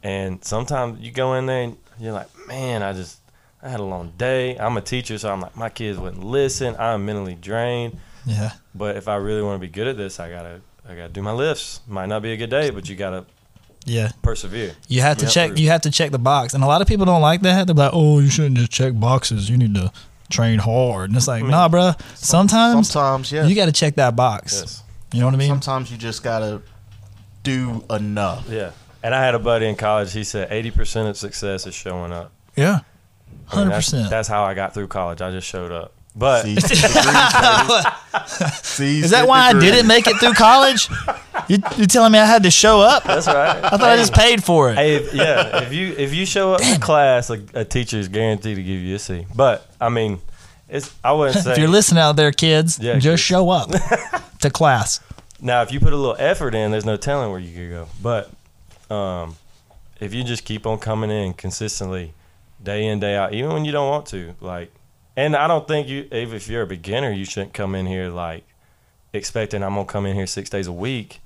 [0.02, 3.20] And sometimes you go in there and you're like, man, I just
[3.62, 4.58] I had a long day.
[4.58, 6.76] I'm a teacher, so I'm like, my kids wouldn't listen.
[6.78, 7.98] I'm mentally drained.
[8.26, 8.52] Yeah.
[8.76, 11.22] But if I really want to be good at this, I gotta I gotta do
[11.22, 11.80] my lifts.
[11.88, 13.26] Might not be a good day, but you gotta
[13.86, 14.12] Yeah.
[14.22, 14.74] persevere.
[14.88, 15.32] You have to Yeah.
[15.32, 15.58] check.
[15.60, 17.68] You have to check the box, and a lot of people don't like that.
[17.68, 19.50] They're like, "Oh, you shouldn't just check boxes.
[19.50, 19.92] You need to
[20.30, 21.92] train hard." And it's like, I mean, nah, bro.
[22.16, 23.46] Sometimes Sometimes, yeah.
[23.46, 24.60] you got to check that box.
[24.62, 24.84] Yes.
[25.12, 25.50] You know what I mean?
[25.50, 26.62] Sometimes you just gotta
[27.44, 28.46] do enough.
[28.50, 28.72] Yeah.
[29.04, 30.14] And I had a buddy in college.
[30.14, 32.32] He said eighty percent of success is showing up.
[32.56, 32.66] Yeah.
[32.70, 32.82] I mean,
[33.46, 34.10] Hundred that's, percent.
[34.10, 35.22] that's how I got through college.
[35.22, 35.92] I just showed up.
[36.16, 37.86] But C's to degrees.
[38.64, 40.88] C's Is that to why I didn't make it through college?
[41.50, 43.04] You, you telling me I had to show up?
[43.04, 43.64] that's right.
[43.64, 44.76] I thought I just paid for it.
[44.76, 45.62] Hey, if- yeah.
[45.64, 48.80] If you if you show up to class, a, a teacher is guaranteed to give
[48.82, 49.26] you a C.
[49.36, 50.20] But I mean,
[50.70, 53.22] it's I wouldn't say if you're listening out there, kids, Yeah, just kids.
[53.22, 53.70] show up
[54.42, 55.00] to class.
[55.42, 57.88] now if you put a little effort in, there's no telling where you could go.
[58.02, 59.36] But um,
[60.00, 62.14] if you just keep on coming in consistently,
[62.62, 64.72] day in day out, even when you don't want to, like,
[65.18, 68.10] and I don't think you, even if you're a beginner, you shouldn't come in here
[68.10, 68.44] like
[69.14, 71.20] expecting I'm gonna come in here six days a week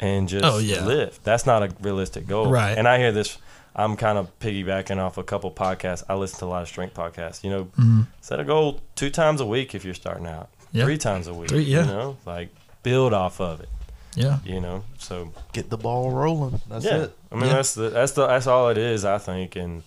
[0.00, 0.84] and just Oh, yeah.
[0.84, 1.18] live.
[1.24, 2.50] That's not a realistic goal.
[2.50, 2.76] Right.
[2.76, 3.38] And I hear this.
[3.74, 6.02] I'm kind of piggybacking off a couple podcasts.
[6.08, 7.44] I listen to a lot of strength podcasts.
[7.44, 8.06] You know, Mhm.
[8.22, 10.48] set a goal two times a week if you're starting out.
[10.72, 10.84] Yeah.
[10.84, 11.48] Three times a week.
[11.50, 11.80] Three, yeah.
[11.82, 12.48] You know, like
[12.82, 13.68] build off of it
[14.14, 14.38] Yeah.
[14.44, 16.60] you know so Get the ball rolling.
[16.68, 17.18] That's yeah it.
[17.32, 17.54] i mean Yeah.
[17.54, 19.82] that's the that's the that's all it is i think and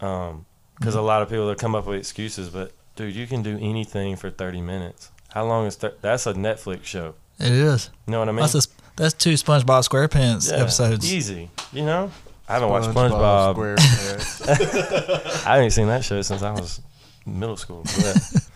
[0.00, 0.46] um
[0.78, 3.58] because a lot of people that come up with excuses but dude you can do
[3.60, 7.90] anything for 30 minutes how long is thir- that's a netflix show It is.
[8.06, 11.12] you know what i mean That's a, that's two SpongeBob SquarePants Yeah, episodes.
[11.12, 12.10] easy you know
[12.48, 15.46] i haven't watched spongebob SquarePants.
[15.46, 16.80] i haven't seen that show since i was
[17.26, 18.48] middle school but,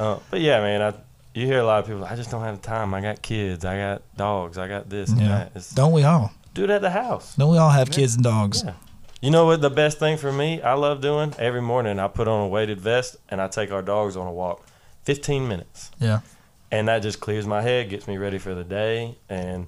[0.00, 0.92] uh, but yeah man i
[1.34, 3.76] you hear a lot of people i just don't have time i got kids i
[3.76, 5.48] got dogs i got this and Yeah.
[5.54, 6.32] that Don't we all?
[6.54, 8.62] do it at the house Don't we all have kids and dogs?
[8.64, 8.72] Yeah.
[9.20, 11.34] You know what the best thing for me I love doing?
[11.38, 14.32] Every morning I put on a weighted vest and I take our dogs on a
[14.32, 14.64] walk.
[15.04, 15.90] 15 minutes.
[16.00, 16.20] Yeah.
[16.70, 19.66] And that just clears my head, gets me ready for the day and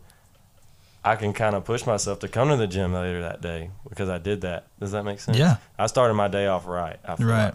[1.03, 4.11] I can kind of push myself to come to the gym later that day because
[4.11, 4.67] I did that.
[4.79, 5.39] Does that make sense?
[5.39, 5.57] Yeah.
[5.79, 6.99] I started my day off right.
[7.05, 7.45] I Right.
[7.47, 7.55] like.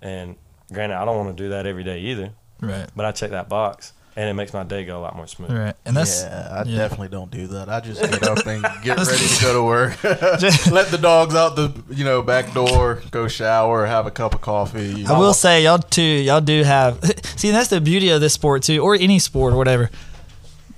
[0.00, 0.36] And
[0.72, 2.88] granted, I don't want to do that every day either, Right.
[2.96, 5.52] but I check that box and it makes my day go a lot more smooth.
[5.52, 5.76] Right.
[5.84, 6.76] And that's yeah, I yeah.
[6.76, 7.68] definitely don't do that.
[7.68, 10.02] I just get up and get ready to go to work.
[10.02, 14.40] Let the dogs out the you know back door, go shower, have a cup of
[14.40, 15.06] coffee.
[15.06, 16.02] I will say y'all too.
[16.02, 16.98] Y'all do have.
[17.36, 19.88] See, that's the beauty of this sport too, or any sport or whatever.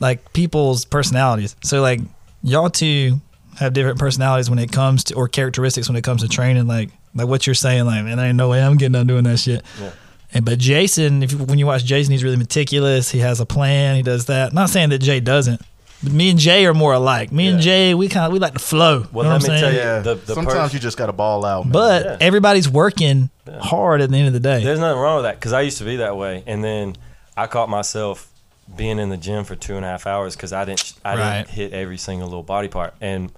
[0.00, 1.56] Like people's personalities.
[1.64, 2.00] So like
[2.42, 3.22] y'all two
[3.58, 6.66] have different personalities when it comes to or characteristics when it comes to training.
[6.66, 7.86] Like like what you're saying.
[7.86, 9.64] Like man, there ain't no way I'm getting done doing that shit.
[9.80, 9.92] Yeah.
[10.32, 13.10] And but Jason, if you, when you watch Jason, he's really meticulous.
[13.10, 13.96] He has a plan.
[13.96, 14.52] He does that.
[14.52, 15.60] not saying that Jay doesn't.
[16.02, 17.30] But me and Jay are more alike.
[17.30, 19.06] Me and Jay, we kind of we like to flow.
[19.12, 20.78] Well, you know let what I'm me tell you, Yeah, the- the sometimes pers- you
[20.80, 21.64] just got to ball out.
[21.66, 21.72] man.
[21.72, 22.16] But Yeah.
[22.20, 23.58] everybody's working Yeah.
[23.60, 24.62] hard at the end of the day.
[24.64, 26.96] There's nothing wrong with that because I used to be that way, and then
[27.36, 28.28] I caught myself
[28.76, 31.36] being in the gym for two and a half hours because I didn't I Right.
[31.38, 32.94] didn't hit every single little body part.
[33.00, 33.30] And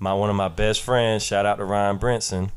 [0.00, 2.50] my one of my best friends, shout out to Ryan Brinson.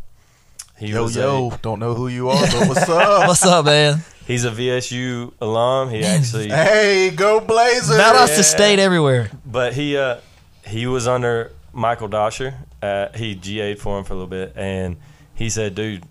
[0.82, 3.28] He yo was yo, don't know who you are, but what's up?
[3.28, 4.00] What's up, man?
[4.26, 5.90] He's a VSU alum.
[5.92, 7.98] He actually, hey, go Blazers!
[7.98, 8.36] Shout out Yeah.
[8.38, 9.30] to state everywhere.
[9.46, 10.18] but he uh
[10.66, 12.56] he was under Michael Dosher.
[12.82, 14.98] Uh, he GA'd for him for a little bit, and
[15.36, 16.04] he said, "Dude,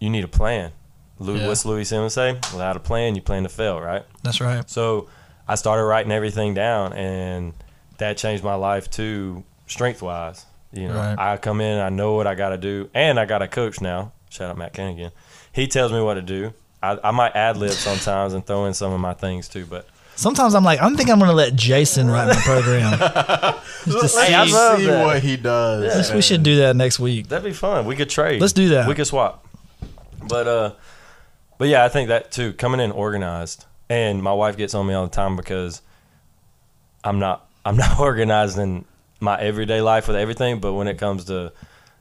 [0.00, 0.72] you need a plan.
[1.20, 1.46] Louis, Yeah.
[1.48, 2.32] What's Louie Simmons say?
[2.52, 4.04] Without a plan, you plan to fail, right?
[4.24, 4.68] That's right.
[4.68, 5.08] So
[5.46, 7.52] I started writing everything down, and
[7.98, 10.46] that changed my life too, strength wise.
[10.72, 11.18] You know, Right.
[11.18, 13.80] I come in, I know what I got to do, and I got a coach
[13.80, 14.12] now.
[14.30, 15.10] Shout out Matt Kennigan.
[15.52, 16.52] He tells me what to do.
[16.82, 19.86] I, I might ad lib sometimes and throw in some of my things too, but
[20.14, 22.98] Sometimes I'm like, I'm think I'm going to let Jason write my program.
[23.86, 24.46] Let's Hey, I
[24.76, 25.04] see that.
[25.06, 25.84] what he does.
[25.84, 27.28] Yes, we should do that next week.
[27.28, 27.86] that'd be fun.
[27.86, 28.40] We could trade.
[28.40, 28.88] Let's do that.
[28.88, 29.46] We could swap.
[30.28, 30.72] But uh,
[31.56, 32.52] but yeah, I think that too.
[32.54, 35.82] Coming in organized, and my wife gets on me all the time because
[37.04, 38.84] I'm not I'm not organized in
[39.20, 40.60] my everyday life with everything.
[40.60, 41.52] But when it comes to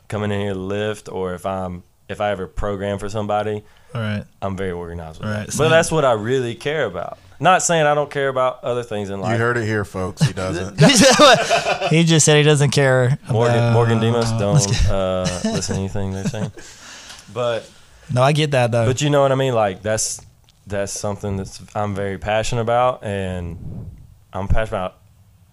[0.08, 3.64] coming in here to lift, or if I'm if I ever program for somebody,
[3.94, 4.24] All right.
[4.42, 5.52] I'm very organized with Right, that.
[5.52, 5.66] same.
[5.66, 7.18] But that's what I really care about.
[7.40, 9.34] Not saying I don't care about other things in life.
[9.34, 10.22] You heard it here, folks.
[10.26, 10.80] He doesn't.
[11.92, 13.20] he just said he doesn't care.
[13.30, 16.52] Morgan about- Morgan Demos don't uh, listen to anything they're saying.
[17.34, 17.70] But
[18.12, 18.86] No, I get that though.
[18.86, 19.54] But you know what I mean?
[19.54, 20.22] Like that's
[20.66, 23.90] that's something that's I'm very passionate about, and
[24.34, 24.96] I'm passionate about.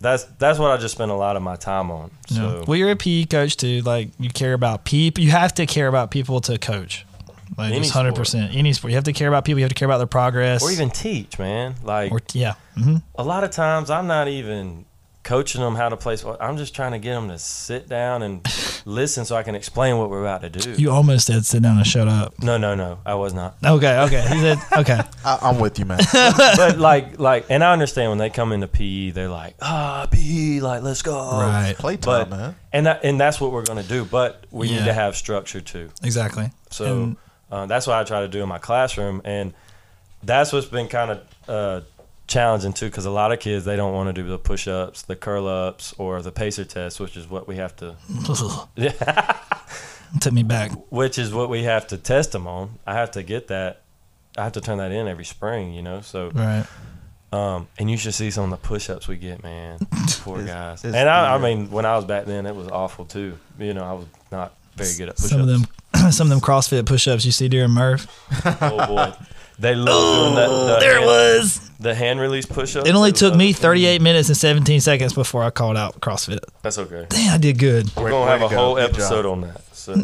[0.05, 2.11] That's that's what I just spend a lot of my time on.
[2.29, 3.81] So well, you're a PE coach too.
[3.81, 5.25] Like you care about people.
[5.25, 7.07] You have to care about people to coach.
[7.57, 8.55] Like Any just hundred percent.
[8.55, 9.61] Any sport, you have to care about people.
[9.61, 10.63] You have to care about their progress.
[10.63, 11.77] or even teach, man.
[11.83, 12.55] Like Or- yeah.
[12.77, 14.85] hmm a lot of times, I'm not even
[15.23, 16.37] coaching them how to play sport.
[16.39, 18.45] I'm just trying to get them to sit down and
[18.85, 20.73] listen, so I can explain what we're about to do.
[20.73, 22.41] You almost said sit down and shut up.
[22.43, 23.57] no, no, no, I was not.
[23.65, 23.99] Okay.
[24.01, 24.21] Okay.
[24.23, 25.01] He said okay.
[25.25, 26.01] I, I'm with you, man.
[26.57, 30.61] but like, like, and I understand when they come into PE, they're like, ah, PE,
[30.61, 31.15] like, let's go.
[31.19, 31.75] right.
[31.79, 32.57] Playtime, But man.
[32.73, 34.05] and that and that's what we're gonna do.
[34.05, 34.79] But we Yeah.
[34.81, 35.91] need to have structure too.
[36.03, 36.51] Exactly.
[36.71, 37.17] So And-
[37.53, 39.53] uh, that's what I try to do in my classroom, and
[40.25, 41.81] that's what's been kind of uh,
[42.27, 45.17] challenging too, because a lot of kids they don't want to do the push-ups, the
[45.17, 47.97] curl-ups, or the pacer test, which is what we have to,
[50.21, 50.71] Took me back.
[50.91, 52.79] which is what we have to test them on.
[52.87, 53.83] I have to get that.
[54.39, 56.01] I have to turn that in every spring, you know.
[56.03, 56.65] So, Right.
[57.33, 59.79] um, and you should see some of the push-ups we get, man.
[60.21, 60.85] Poor It's- guys.
[60.85, 63.39] it's And I, I mean, when I was back then, it was awful too.
[63.59, 65.31] You know, I was not very good at push-ups.
[65.31, 65.67] Some of them.
[66.11, 68.07] Some of them CrossFit push-ups you see during Murph.
[68.61, 69.13] Oh boy,
[69.59, 70.49] they love doing that.
[70.49, 71.61] The There it hand- was.
[71.81, 72.89] The hand release push-ups.
[72.89, 76.39] It only took me 38 minutes and 17 seconds before I called out CrossFit.
[76.63, 77.07] That's okay.
[77.11, 77.95] Damn, I did good.
[77.97, 78.57] We're Way- gonna have a go.
[78.57, 79.01] whole Good job.
[79.01, 79.61] episode on that.
[79.75, 79.95] So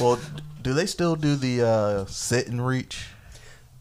[0.04, 0.18] Well,
[0.62, 3.06] do they still do the uh, sit and reach?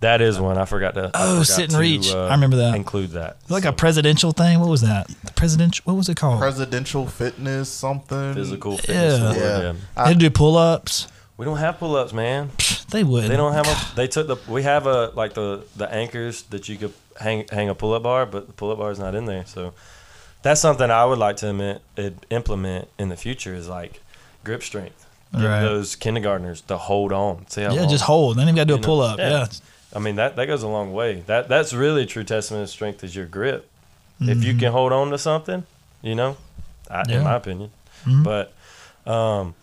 [0.01, 1.11] that is one I forgot to.
[1.13, 2.13] I Oh, forgot sit and to, uh, reach.
[2.13, 2.75] I remember that.
[2.75, 3.36] Include that.
[3.49, 4.61] Like a presidential thing.
[4.61, 5.07] What was that?
[5.25, 5.84] The presidential.
[5.84, 6.39] What was it called?
[6.39, 8.34] Presidential fitness something.
[8.36, 9.19] physical fitness.
[9.19, 9.34] Yeah.
[9.34, 9.61] Yeah.
[9.61, 9.73] yeah.
[9.97, 11.07] I- They do pull-ups.
[11.36, 12.51] We don't have pull-ups, man.
[12.92, 13.26] They would.
[13.30, 13.68] They don't have.
[13.68, 14.38] A, they took the.
[14.48, 18.26] We have a like the the anchors that you could hang hang a pull-up bar,
[18.26, 19.46] but the pull-up bar is not in there.
[19.46, 19.74] So
[20.42, 24.02] that's something I would like to admit, it, implement in the future is like
[24.44, 25.06] grip strength.
[25.34, 25.62] Give Right.
[25.62, 27.46] those kindergartners to hold on.
[27.50, 27.90] See how Yeah, long.
[27.90, 28.38] just hold.
[28.38, 29.20] Then you got to do a You know, pull-up.
[29.20, 29.30] yeah.
[29.30, 29.48] Yeah.
[29.96, 31.22] I mean that that goes a long way.
[31.28, 33.70] That that's really true testament of strength is your grip.
[34.22, 34.60] If you Mhm.
[34.60, 35.64] can hold on to something,
[36.02, 36.38] you know,
[36.90, 37.18] I, Yeah.
[37.20, 37.72] in my opinion.
[38.06, 38.24] Mhm.
[38.24, 38.54] But
[39.12, 39.54] um,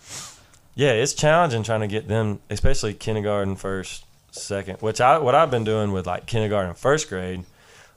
[0.77, 4.81] yeah, it's challenging trying to get them, especially kindergarten, first, second.
[4.83, 7.43] Which I what I've been doing with like kindergarten, first grade.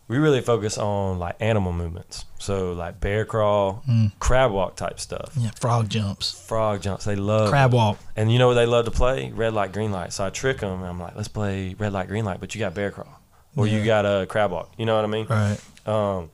[0.07, 4.11] We really focus on like animal movements, so like bear crawl, Mm.
[4.17, 7.05] crab walk type stuff, Yeah, frog jumps, frog jumps.
[7.05, 7.99] They love crab walk.
[8.15, 9.31] and you know what they love to play?
[9.31, 10.11] Red light, green light.
[10.11, 10.79] So I trick them.
[10.79, 13.19] And I'm like, let's play red light, green light, but you got bear crawl
[13.55, 14.71] or you got a crab walk.
[14.77, 15.27] You know what I mean?
[15.29, 15.59] Right.
[15.85, 16.31] Um,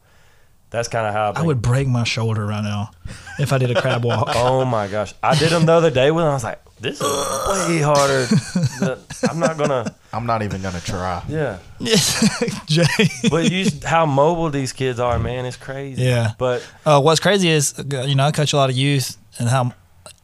[0.76, 2.91] that's kind of how I would break my shoulder right now
[3.39, 4.30] if I did a crab walk.
[4.36, 6.32] Oh my gosh, I did them the other day with them.
[6.32, 8.26] I was like, this is way harder.
[8.26, 8.99] than-
[9.30, 9.95] I'm not gonna.
[10.11, 11.23] I'm not even gonna try.
[11.30, 11.59] Yeah,
[12.67, 12.84] Jay.
[13.30, 15.45] but you how mobile these kids are, man.
[15.45, 16.03] It's crazy.
[16.03, 16.32] Yeah.
[16.38, 19.47] But Uh, what's crazy is, uh, you know, I coach a lot of youth and
[19.49, 19.71] how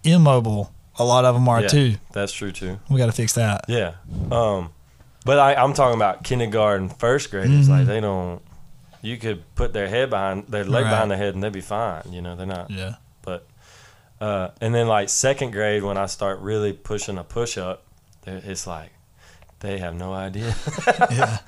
[0.04, 1.96] immobile a lot of them are yeah, too.
[2.12, 2.80] that's true too.
[2.90, 3.66] We got to fix that.
[3.68, 3.94] Yeah.
[4.32, 4.70] Um,
[5.26, 7.52] but I, I'm talking about kindergarten, first graders.
[7.60, 7.72] It's Mhm.
[7.78, 8.42] like they don't.
[9.02, 10.90] You could put their head behind their leg Right.
[10.92, 12.04] behind their head and they'd be fine.
[12.12, 12.70] You know, they're not.
[12.70, 12.96] Yeah.
[13.24, 13.48] But
[14.20, 17.84] uh, and then like second grade when I start really pushing a push up,
[18.28, 18.92] it's like
[19.62, 20.56] they have no idea.
[21.12, 21.40] Yeah.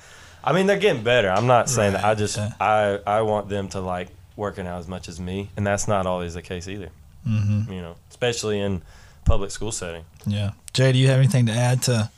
[0.46, 1.30] I mean, they're getting better.
[1.30, 2.04] I'm not saying that.
[2.04, 2.52] I just yeah.
[2.60, 6.06] I I want them to like working out as much as me, and that's not
[6.06, 6.90] always the case either.
[7.26, 8.82] hmm You know, especially in
[9.24, 10.04] public school setting.
[10.26, 10.50] Yeah.
[10.74, 12.10] Jay, do you have anything to add to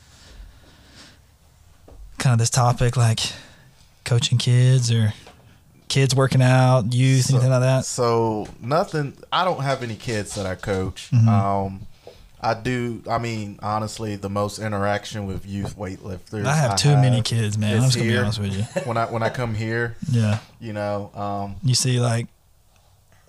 [2.19, 3.21] kind of this topic, like
[4.05, 5.13] coaching kids or
[5.89, 7.85] kids working out, youth, So- anything like that?
[7.85, 9.15] So nothing.
[9.33, 11.09] I don't have any kids that I coach.
[11.13, 11.29] Mhm.
[11.29, 11.87] Um,
[12.41, 13.03] I do.
[13.11, 16.47] I mean, honestly, the most interaction with youth weightlifters.
[16.47, 17.77] I have too many kids, man.
[17.79, 18.63] I'm just gonna be honest with you.
[18.85, 20.39] When I when I come here, Yeah.
[20.61, 22.27] you know, um, You see, like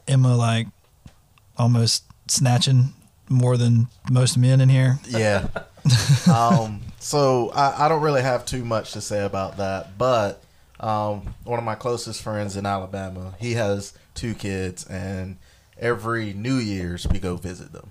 [0.08, 0.68] Emma, like
[1.58, 2.94] almost snatching
[3.30, 5.00] more than most men in here.
[5.08, 5.48] Yeah.
[6.32, 10.44] um, so I, I don't really have too much to say about that, but
[10.80, 15.38] um, one of my closest friends in Alabama, he has two kids, and
[15.80, 17.90] every New Year's we go visit them,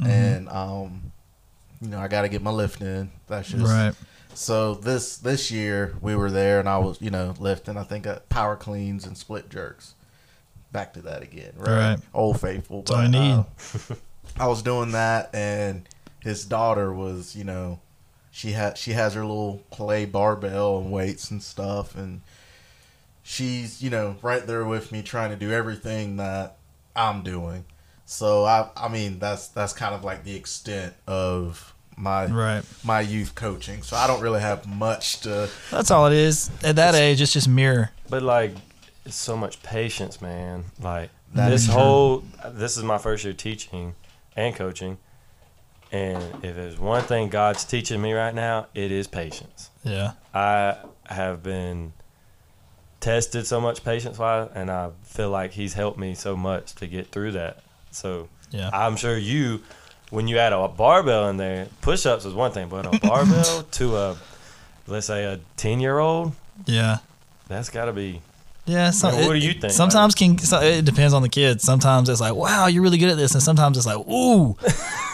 [0.00, 1.12] and um,
[1.80, 3.10] you know I got to get my lift in.
[3.28, 3.94] That's just Right.
[4.34, 7.76] So this this year we were there, and I was you know lifting.
[7.76, 9.94] I think uh, power cleans and split jerks.
[10.72, 11.90] Back to that again, right?
[11.90, 11.98] Right.
[12.12, 12.84] Old faithful.
[12.90, 13.32] All I need.
[13.32, 13.44] uh,
[14.38, 15.88] I was doing that, and
[16.20, 17.78] his daughter was, you know,
[18.36, 22.20] she had she has her little clay barbell and weights and stuff, and
[23.22, 26.58] she's, you know, right there with me, trying to do everything that
[26.94, 27.64] I'm doing.
[28.04, 32.62] So I, I mean, that's that's kind of like the extent of my Right.
[32.84, 33.82] my youth coaching.
[33.82, 35.48] So I don't really have much to.
[35.70, 36.50] That's all it is.
[36.62, 37.90] At that age, it's just mirror.
[38.10, 38.52] But like,
[39.06, 40.64] it's so much patience, man.
[40.78, 41.74] Like That this is true.
[41.74, 43.94] whole, this is my first year teaching
[44.36, 44.98] and coaching,
[45.92, 49.70] and if there's one thing God's teaching me right now, it is patience.
[49.84, 50.12] Yeah.
[50.34, 50.76] I
[51.06, 51.92] have been
[53.00, 56.86] tested so much patience wise, and I feel like He's helped me so much to
[56.86, 57.58] get through that.
[57.90, 58.70] So Yeah.
[58.72, 59.62] I'm sure you,
[60.10, 63.62] when you add a barbell in there, push ups is one thing, but a barbell
[63.72, 64.16] to a,
[64.86, 66.32] let's say a ten year old,
[66.64, 66.98] Yeah.
[67.48, 68.20] that's got to be.
[68.64, 68.90] Yeah.
[68.90, 69.72] So what do you think?
[69.72, 71.62] Sometimes can so it depends on the kids.
[71.62, 74.56] Sometimes it's like, wow, you're really good at this, and sometimes it's like, ooh,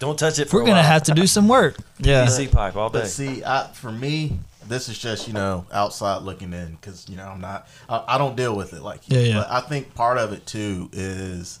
[0.00, 0.48] Don't touch it.
[0.48, 0.88] For we're a gonna while.
[0.88, 1.76] have to do some work.
[2.02, 2.24] Yeah.
[2.26, 3.00] PVC pipe all day.
[3.00, 7.16] But see, I, for me, this is just you know outside looking in because you
[7.16, 9.18] know I'm not I, I don't deal with it like you.
[9.18, 9.34] Yeah, yeah.
[9.40, 11.60] But I think part of it too is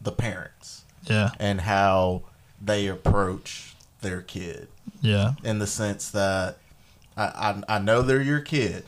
[0.00, 1.30] the parents Yeah.
[1.38, 2.22] and how
[2.60, 4.68] they approach their kid
[5.00, 5.32] Yeah.
[5.44, 6.58] in the sense that
[7.16, 7.24] I
[7.68, 8.84] I, I know they're your kid.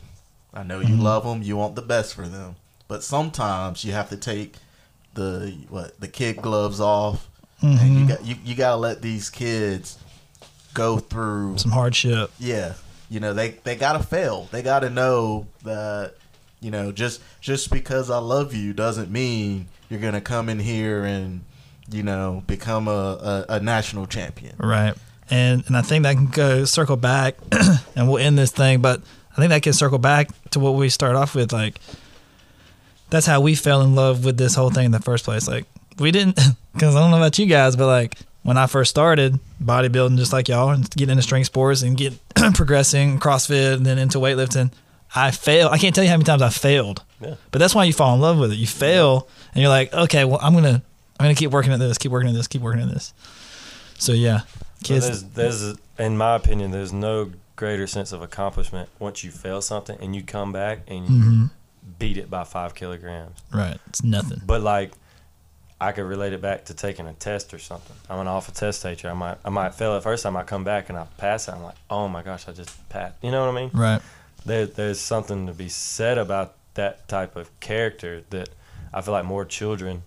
[0.53, 1.01] I know you Mhm.
[1.03, 1.41] love them.
[1.43, 2.55] You want the best for them.
[2.89, 4.55] But sometimes you have to take
[5.13, 7.26] the what the kid gloves off,
[7.61, 8.07] and you Mhm.
[8.07, 9.97] got you, you got to let these kids
[10.73, 12.31] go through Some hardship.
[12.39, 12.73] yeah,
[13.09, 14.47] you know they they gotta fail.
[14.51, 16.13] They gotta know that
[16.59, 21.03] you know just just because I love you doesn't mean you're gonna come in here
[21.03, 21.41] and
[21.89, 24.55] you know become a, a, a national champion.
[24.59, 24.93] Right.
[25.29, 27.35] And and I think that can go circle back
[27.95, 29.01] and we'll end this thing, but
[29.31, 31.51] I think that can circle back to what we start off with.
[31.51, 31.79] Like
[33.09, 35.47] that's how we fell in love with this whole thing in the first place.
[35.47, 35.65] Like
[35.99, 36.35] we didn't
[36.73, 40.31] because I don't know about you guys, but like when I first started bodybuilding just
[40.33, 42.13] like y'all and getting into strength sports and get
[42.53, 44.71] progressing CrossFit and then into weightlifting,
[45.15, 45.71] I failed.
[45.73, 47.03] I can't tell you how many times I failed.
[47.19, 47.35] Yeah.
[47.51, 48.55] But that's why you fall in love with it.
[48.57, 50.81] You fail and you're like, okay, well I'm gonna
[51.19, 53.13] I'm gonna keep working at this, keep working at this, keep working at this.
[53.97, 54.41] So yeah.
[54.83, 59.59] Kids there's, there's, in my opinion, there's no greater sense of accomplishment once you fail
[59.61, 61.49] something and you come back and you Mhm.
[61.97, 63.35] beat it by five kilograms.
[63.51, 63.79] Right.
[63.87, 64.41] It's nothing.
[64.45, 64.91] But like,
[65.79, 67.95] I could relate it back to taking a test or something.
[68.09, 69.09] I'm an awful test taker.
[69.09, 70.35] I might, I might fail the first time.
[70.35, 71.51] I come back and I pass it.
[71.51, 73.15] I'm like, oh my gosh, I just passed.
[73.21, 73.69] You know what I mean?
[73.73, 74.01] Right.
[74.45, 78.49] There, there's something to be said about that type of character that
[78.93, 80.03] I feel like more children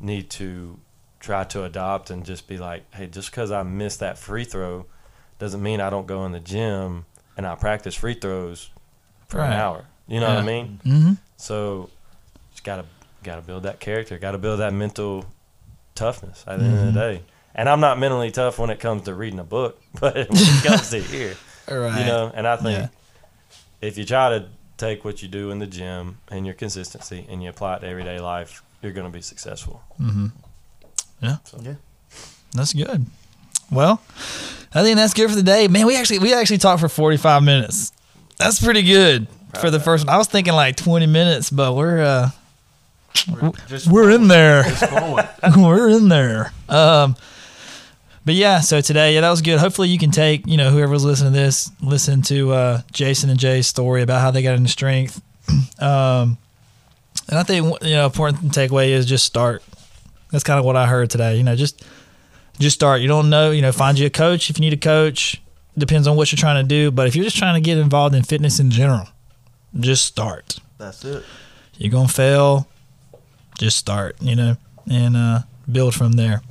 [0.00, 0.78] need to
[1.18, 4.86] try to adopt and just be like, hey, just because I missed that free throw
[5.38, 7.04] doesn't mean I don't go in the gym
[7.36, 8.70] and I practice free throws
[9.28, 9.84] for an hour.
[10.08, 10.80] You know what I mean?
[10.84, 11.12] Mm-hmm.
[11.36, 11.90] So
[12.52, 12.84] just gotta
[13.22, 15.26] gotta build that character, gotta build that mental
[15.94, 17.22] toughness at the end of the day.
[17.54, 20.64] And I'm not mentally tough when it comes to reading a book, but when it
[20.64, 21.34] comes to here,
[21.68, 22.00] Right.
[22.00, 22.30] you know.
[22.34, 22.88] And I think Yeah.
[23.80, 24.46] if you try to
[24.76, 27.86] take what you do in the gym and your consistency and you apply it to
[27.86, 29.82] everyday life, you're gonna be successful.
[30.00, 30.26] Mm-hmm.
[31.22, 31.36] Yeah.
[31.44, 31.74] So, Yeah.
[32.52, 33.06] That's good.
[33.70, 34.02] Well,
[34.74, 35.68] I think that's good for the day.
[35.68, 37.92] Man, we actually we actually talked for 45 minutes.
[38.38, 39.28] That's pretty good
[39.60, 40.14] for the first one.
[40.14, 42.30] I was thinking like 20 minutes, but we're uh
[43.88, 44.64] We're in there.
[45.56, 46.52] We're in there.
[46.68, 47.16] Um,
[48.24, 49.58] but yeah, so today, yeah, that was good.
[49.58, 53.38] Hopefully, you can take, you know, whoever's listening to this, listen to uh, Jason and
[53.38, 55.20] Jay's story about how they got into strength.
[55.80, 56.36] Um,
[57.28, 59.62] and I think you know, important takeaway is just start.
[60.30, 61.36] That's kind of what I heard today.
[61.36, 61.84] You know, just
[62.58, 63.00] just start.
[63.00, 65.40] You don't know, you know, find you a coach if you need a coach.
[65.78, 68.14] Depends on what you're trying to do, but if you're just trying to get involved
[68.14, 69.08] in fitness in general,
[69.78, 71.24] just start That's it.
[71.78, 72.68] you're gonna fail
[73.60, 74.56] just start you know
[74.90, 75.40] and uh
[75.70, 76.42] build from there.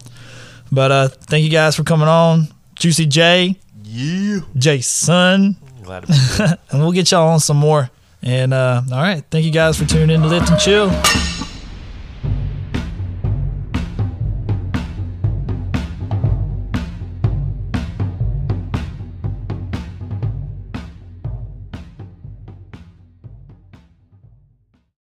[0.71, 2.47] But uh thank you guys for coming on.
[2.75, 3.59] Juicy Jay.
[3.83, 4.41] Yeah.
[4.55, 5.57] jason.
[5.83, 6.57] Glad to be here.
[6.69, 7.89] and we'll get y'all on some more.
[8.21, 9.23] And uh all right.
[9.31, 10.89] Thank you guys for tuning in to lift and chill